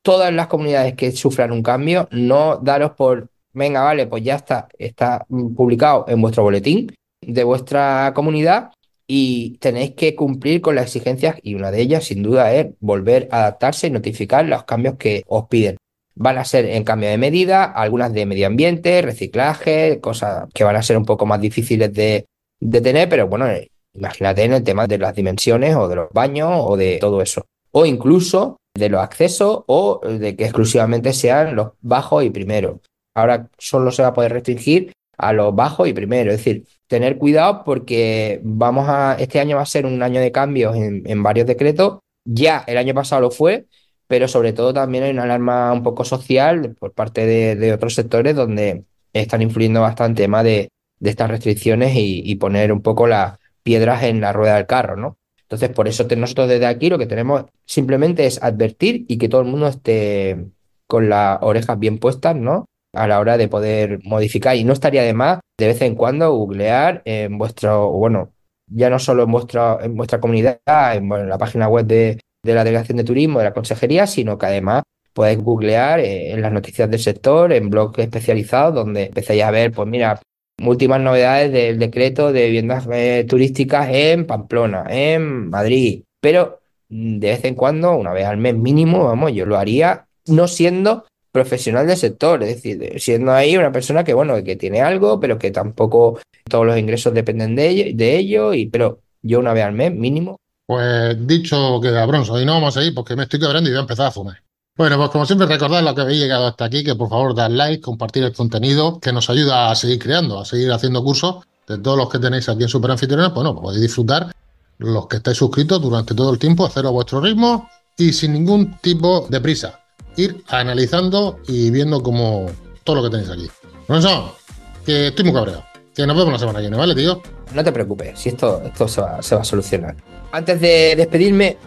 Todas 0.00 0.32
las 0.32 0.46
comunidades 0.46 0.94
que 0.94 1.12
sufran 1.12 1.52
un 1.52 1.62
cambio, 1.62 2.08
no 2.10 2.56
daros 2.56 2.92
por, 2.92 3.28
venga, 3.52 3.82
vale, 3.82 4.06
pues 4.06 4.24
ya 4.24 4.36
está, 4.36 4.68
está 4.78 5.26
publicado 5.28 6.06
en 6.08 6.22
vuestro 6.22 6.44
boletín 6.44 6.94
de 7.20 7.44
vuestra 7.44 8.12
comunidad 8.14 8.70
y 9.06 9.58
tenéis 9.58 9.94
que 9.96 10.16
cumplir 10.16 10.62
con 10.62 10.76
las 10.76 10.86
exigencias 10.86 11.36
y 11.42 11.56
una 11.56 11.70
de 11.70 11.82
ellas 11.82 12.04
sin 12.04 12.22
duda 12.22 12.54
es 12.54 12.68
volver 12.80 13.28
a 13.30 13.40
adaptarse 13.40 13.88
y 13.88 13.90
notificar 13.90 14.46
los 14.46 14.64
cambios 14.64 14.96
que 14.96 15.24
os 15.26 15.46
piden. 15.48 15.76
Van 16.16 16.38
a 16.38 16.44
ser 16.44 16.66
en 16.66 16.84
cambio 16.84 17.08
de 17.08 17.18
medida, 17.18 17.64
algunas 17.64 18.12
de 18.12 18.26
medio 18.26 18.46
ambiente, 18.46 19.02
reciclaje, 19.02 20.00
cosas 20.00 20.48
que 20.54 20.64
van 20.64 20.76
a 20.76 20.82
ser 20.82 20.96
un 20.96 21.04
poco 21.04 21.26
más 21.26 21.40
difíciles 21.40 21.92
de, 21.92 22.26
tener, 22.70 23.08
pero 23.08 23.26
bueno, 23.26 23.48
eh, 23.48 23.70
imagínate 23.94 24.44
en 24.44 24.52
el 24.52 24.62
tema 24.62 24.86
de 24.86 24.98
las 24.98 25.14
dimensiones 25.14 25.74
o 25.74 25.88
de 25.88 25.96
los 25.96 26.08
baños 26.12 26.50
o 26.52 26.76
de 26.76 26.98
todo 26.98 27.20
eso. 27.20 27.46
O 27.72 27.84
incluso 27.84 28.58
de 28.76 28.88
los 28.88 29.02
accesos 29.02 29.64
o 29.66 30.00
de 30.06 30.36
que 30.36 30.44
exclusivamente 30.44 31.12
sean 31.12 31.56
los 31.56 31.72
bajos 31.80 32.24
y 32.24 32.30
primeros. 32.30 32.78
Ahora 33.14 33.48
solo 33.58 33.90
se 33.90 34.02
va 34.02 34.08
a 34.08 34.14
poder 34.14 34.32
restringir 34.32 34.92
a 35.18 35.32
los 35.32 35.54
bajos 35.54 35.88
y 35.88 35.92
primeros. 35.92 36.34
Es 36.34 36.40
decir, 36.40 36.66
tener 36.86 37.18
cuidado 37.18 37.62
porque 37.64 38.40
vamos 38.42 38.86
a, 38.88 39.16
este 39.18 39.40
año 39.40 39.56
va 39.56 39.62
a 39.62 39.66
ser 39.66 39.86
un 39.86 40.02
año 40.02 40.20
de 40.20 40.32
cambios 40.32 40.76
en 40.76 41.22
varios 41.22 41.46
decretos. 41.46 41.98
Ya 42.24 42.64
el 42.66 42.78
año 42.78 42.94
pasado 42.94 43.22
lo 43.22 43.30
fue, 43.30 43.66
pero 44.06 44.28
sobre 44.28 44.52
todo 44.52 44.72
también 44.74 45.04
hay 45.04 45.10
una 45.10 45.24
alarma 45.24 45.72
un 45.72 45.82
poco 45.82 46.04
social 46.04 46.74
por 46.78 46.92
parte 46.92 47.26
de, 47.26 47.72
otros 47.72 47.94
sectores 47.94 48.36
donde 48.36 48.84
están 49.12 49.42
influyendo 49.42 49.80
bastante 49.80 50.28
más 50.28 50.44
de, 50.44 50.68
estas 51.00 51.30
restricciones 51.30 51.92
y, 51.96 52.34
poner 52.36 52.72
un 52.72 52.80
poco 52.80 53.06
las 53.06 53.38
piedras 53.62 54.02
en 54.04 54.20
la 54.20 54.32
rueda 54.32 54.56
del 54.56 54.66
carro, 54.66 54.96
¿no? 54.96 55.18
Entonces, 55.42 55.68
por 55.70 55.86
eso 55.86 56.06
nosotros 56.16 56.48
desde 56.48 56.66
aquí 56.66 56.88
lo 56.88 56.98
que 56.98 57.06
tenemos 57.06 57.44
simplemente 57.66 58.26
es 58.26 58.42
advertir 58.42 59.04
y 59.08 59.18
que 59.18 59.28
todo 59.28 59.42
el 59.42 59.48
mundo 59.48 59.68
esté 59.68 60.46
con 60.86 61.08
las 61.10 61.38
orejas 61.42 61.78
bien 61.78 61.98
puestas, 61.98 62.36
¿no? 62.36 62.66
A 62.94 63.06
la 63.06 63.20
hora 63.20 63.36
de 63.36 63.48
poder 63.48 64.00
modificar. 64.04 64.56
Y 64.56 64.64
no 64.64 64.72
estaría 64.72 65.02
de 65.02 65.12
más 65.12 65.40
de 65.58 65.66
vez 65.66 65.82
en 65.82 65.94
cuando 65.94 66.32
googlear 66.32 67.02
en 67.04 67.36
vuestro, 67.38 67.90
bueno, 67.90 68.32
ya 68.66 68.88
no 68.90 68.98
solo 68.98 69.24
en 69.24 69.32
vuestra, 69.32 69.78
en 69.82 69.96
vuestra 69.96 70.20
comunidad, 70.20 70.58
en 70.94 71.28
la 71.28 71.38
página 71.38 71.68
web 71.68 71.86
de, 71.86 72.18
de 72.44 72.54
la 72.54 72.62
Delegación 72.62 72.98
de 72.98 73.04
Turismo 73.04 73.38
de 73.38 73.46
la 73.46 73.54
Consejería, 73.54 74.06
sino 74.06 74.38
que 74.38 74.46
además 74.46 74.82
podéis 75.12 75.38
googlear 75.38 76.00
eh, 76.00 76.32
en 76.32 76.42
las 76.42 76.52
noticias 76.52 76.90
del 76.90 77.00
sector, 77.00 77.52
en 77.52 77.70
blogs 77.70 77.98
especializados, 77.98 78.74
donde 78.74 79.04
empecéis 79.06 79.42
a 79.42 79.50
ver, 79.50 79.72
pues 79.72 79.88
mira, 79.88 80.20
últimas 80.62 81.00
novedades 81.00 81.52
del 81.52 81.78
decreto 81.78 82.32
de 82.32 82.46
viviendas 82.46 82.86
eh, 82.92 83.24
turísticas 83.28 83.88
en 83.90 84.26
Pamplona, 84.26 84.84
en 84.88 85.48
Madrid. 85.50 86.02
Pero 86.20 86.60
mm, 86.88 87.18
de 87.18 87.28
vez 87.28 87.44
en 87.44 87.54
cuando, 87.54 87.96
una 87.96 88.12
vez 88.12 88.26
al 88.26 88.36
mes 88.36 88.56
mínimo, 88.56 89.04
vamos, 89.04 89.32
yo 89.32 89.46
lo 89.46 89.56
haría 89.56 90.06
no 90.26 90.48
siendo 90.48 91.06
profesional 91.32 91.86
del 91.86 91.96
sector, 91.96 92.42
es 92.42 92.62
decir, 92.62 93.00
siendo 93.00 93.32
ahí 93.32 93.56
una 93.56 93.72
persona 93.72 94.04
que, 94.04 94.14
bueno, 94.14 94.42
que 94.44 94.56
tiene 94.56 94.82
algo, 94.82 95.18
pero 95.18 95.38
que 95.38 95.50
tampoco 95.50 96.20
todos 96.48 96.66
los 96.66 96.78
ingresos 96.78 97.12
dependen 97.12 97.56
de 97.56 97.68
ello, 97.68 97.84
de 97.96 98.16
ello 98.16 98.54
y, 98.54 98.66
pero 98.66 99.00
yo 99.22 99.40
una 99.40 99.52
vez 99.52 99.64
al 99.64 99.72
mes 99.72 99.92
mínimo 99.92 100.38
pues 100.66 101.26
dicho 101.26 101.80
que 101.80 101.88
a 101.88 102.06
bronzo, 102.06 102.40
y 102.40 102.44
no 102.44 102.54
vamos 102.54 102.76
a 102.76 102.82
ir 102.82 102.94
porque 102.94 103.16
me 103.16 103.24
estoy 103.24 103.40
quebrando 103.40 103.68
y 103.68 103.72
voy 103.72 103.78
a 103.78 103.82
empezar 103.82 104.06
a 104.06 104.10
fumar. 104.10 104.42
Bueno, 104.76 104.96
pues 104.96 105.10
como 105.10 105.24
siempre 105.24 105.46
recordad 105.46 105.82
lo 105.84 105.94
que 105.94 106.00
habéis 106.00 106.20
llegado 106.20 106.46
hasta 106.46 106.64
aquí, 106.64 106.82
que 106.82 106.96
por 106.96 107.08
favor 107.08 107.34
dad 107.34 107.50
like, 107.50 107.80
compartir 107.80 108.24
el 108.24 108.32
contenido, 108.32 108.98
que 108.98 109.12
nos 109.12 109.30
ayuda 109.30 109.70
a 109.70 109.74
seguir 109.76 110.00
creando, 110.00 110.40
a 110.40 110.44
seguir 110.44 110.72
haciendo 110.72 111.04
cursos 111.04 111.44
de 111.68 111.78
todos 111.78 111.96
los 111.96 112.08
que 112.08 112.18
tenéis 112.18 112.48
aquí 112.48 112.64
en 112.64 112.68
Super 112.68 112.90
Anfitriones, 112.90 113.32
bueno, 113.32 113.54
podéis 113.54 113.82
disfrutar 113.82 114.34
los 114.78 115.06
que 115.06 115.18
estáis 115.18 115.38
suscritos 115.38 115.80
durante 115.80 116.14
todo 116.14 116.32
el 116.32 116.38
tiempo, 116.38 116.66
hacerlo 116.66 116.88
a 116.88 116.92
vuestro 116.92 117.20
ritmo 117.20 117.68
y 117.96 118.12
sin 118.12 118.32
ningún 118.32 118.76
tipo 118.78 119.26
de 119.30 119.40
prisa. 119.40 119.80
Ir 120.16 120.42
analizando 120.48 121.38
y 121.46 121.70
viendo 121.70 122.02
como 122.02 122.46
todo 122.82 122.96
lo 122.96 123.02
que 123.04 123.10
tenéis 123.10 123.30
aquí. 123.30 123.48
Bronzo, 123.86 124.36
que 124.84 125.08
estoy 125.08 125.24
muy 125.24 125.34
cabreado. 125.34 125.64
Que 125.94 126.06
nos 126.06 126.16
vemos 126.16 126.32
la 126.32 126.38
semana 126.40 126.58
que 126.58 126.62
viene, 126.62 126.76
¿vale, 126.76 126.94
tío? 126.96 127.22
No 127.52 127.62
te 127.62 127.70
preocupes, 127.70 128.18
si 128.18 128.30
esto, 128.30 128.60
esto 128.64 128.88
se 128.88 129.00
va 129.00 129.18
a 129.18 129.44
solucionar. 129.44 129.94
Antes 130.34 130.60
de 130.60 130.96
despedirme, 130.96 131.58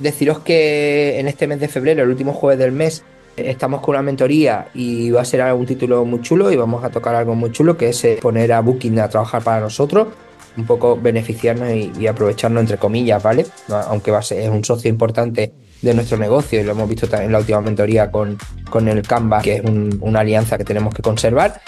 deciros 0.00 0.40
que 0.40 1.20
en 1.20 1.28
este 1.28 1.46
mes 1.46 1.60
de 1.60 1.68
febrero, 1.68 2.02
el 2.02 2.08
último 2.08 2.32
jueves 2.32 2.58
del 2.58 2.72
mes, 2.72 3.04
estamos 3.36 3.80
con 3.82 3.94
una 3.94 4.02
mentoría 4.02 4.66
y 4.74 5.12
va 5.12 5.20
a 5.20 5.24
ser 5.24 5.42
algún 5.42 5.64
título 5.64 6.04
muy 6.04 6.22
chulo 6.22 6.50
y 6.50 6.56
vamos 6.56 6.82
a 6.82 6.90
tocar 6.90 7.14
algo 7.14 7.36
muy 7.36 7.52
chulo 7.52 7.76
que 7.76 7.90
es 7.90 8.04
eh, 8.04 8.18
poner 8.20 8.52
a 8.52 8.62
Booking 8.62 8.98
a 8.98 9.08
trabajar 9.08 9.44
para 9.44 9.60
nosotros, 9.60 10.08
un 10.56 10.66
poco 10.66 10.96
beneficiarnos 11.00 11.70
y, 11.70 12.04
aprovecharnos 12.08 12.62
entre 12.62 12.78
comillas, 12.78 13.22
¿vale? 13.22 13.46
Aunque 13.68 14.10
va 14.10 14.18
a 14.18 14.22
ser, 14.22 14.40
es 14.40 14.48
un 14.48 14.64
socio 14.64 14.90
importante 14.90 15.52
de 15.80 15.94
nuestro 15.94 16.18
negocio 16.18 16.60
y 16.60 16.64
lo 16.64 16.72
hemos 16.72 16.88
visto 16.88 17.06
en 17.16 17.30
la 17.30 17.38
última 17.38 17.60
mentoría 17.60 18.10
con, 18.10 18.36
con 18.68 18.88
el 18.88 19.02
Canva, 19.02 19.40
que 19.40 19.54
es 19.54 19.62
una 20.00 20.18
alianza 20.18 20.58
que 20.58 20.64
tenemos 20.64 20.92
que 20.92 21.02
conservar. 21.02 21.60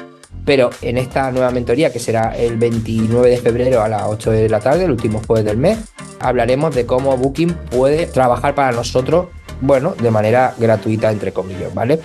Pero 0.45 0.71
en 0.83 0.99
esta 0.99 1.31
nueva 1.31 1.51
mentoría, 1.51 1.93
que 1.93 1.99
será 1.99 2.37
el 2.37 2.57
29 2.57 3.31
de 3.31 3.37
febrero 3.39 3.83
a 3.83 3.89
las 3.89 4.03
8 4.07 4.31
de 4.31 4.49
la 4.49 4.61
tarde, 4.61 4.85
el 4.85 4.93
último 4.93 5.21
jueves 5.27 5.45
del 5.45 5.59
mes, 5.59 5.79
hablaremos 6.21 6.75
de 6.75 6.87
cómo 6.87 7.17
Booking 7.17 7.53
puede 7.71 8.07
trabajar 8.07 8.55
para 8.55 8.73
nosotros, 8.73 9.27
bueno, 9.61 9.95
de 10.01 10.11
manera 10.11 10.55
gratuita, 10.59 11.11
entre 11.11 11.33
comillas, 11.33 11.75
¿vale? 11.75 12.01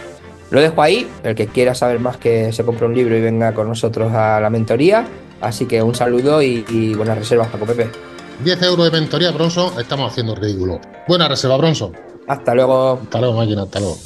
Lo 0.52 0.62
dejo 0.62 0.82
ahí, 0.82 1.10
el 1.24 1.36
que 1.36 1.48
quiera 1.48 1.74
saber 1.74 2.00
más 2.00 2.18
que 2.18 2.52
se 2.54 2.64
compre 2.64 2.86
un 2.86 2.94
libro 2.94 3.18
y 3.18 3.22
venga 3.22 3.54
con 3.54 3.68
nosotros 3.68 4.14
a 4.14 4.40
la 4.40 4.50
mentoría. 4.50 5.08
Así 5.42 5.66
que 5.66 5.82
un 5.82 5.96
saludo 5.96 6.42
y, 6.42 6.64
y 6.70 6.94
buenas 6.94 7.18
reservas, 7.18 7.48
Paco 7.48 7.66
Pepe. 7.66 7.90
10 8.44 8.62
euros 8.64 8.92
de 8.92 9.00
mentoría, 9.00 9.32
Bronson, 9.32 9.80
estamos 9.80 10.12
haciendo 10.12 10.36
ridículo. 10.36 10.80
Buena 11.08 11.28
reserva, 11.28 11.58
Bronson. 11.58 11.94
Hasta 12.28 12.54
luego. 12.54 13.00
Hasta 13.04 13.20
luego, 13.20 13.38
máquina, 13.38 13.64
hasta 13.64 13.80
luego. 13.80 13.98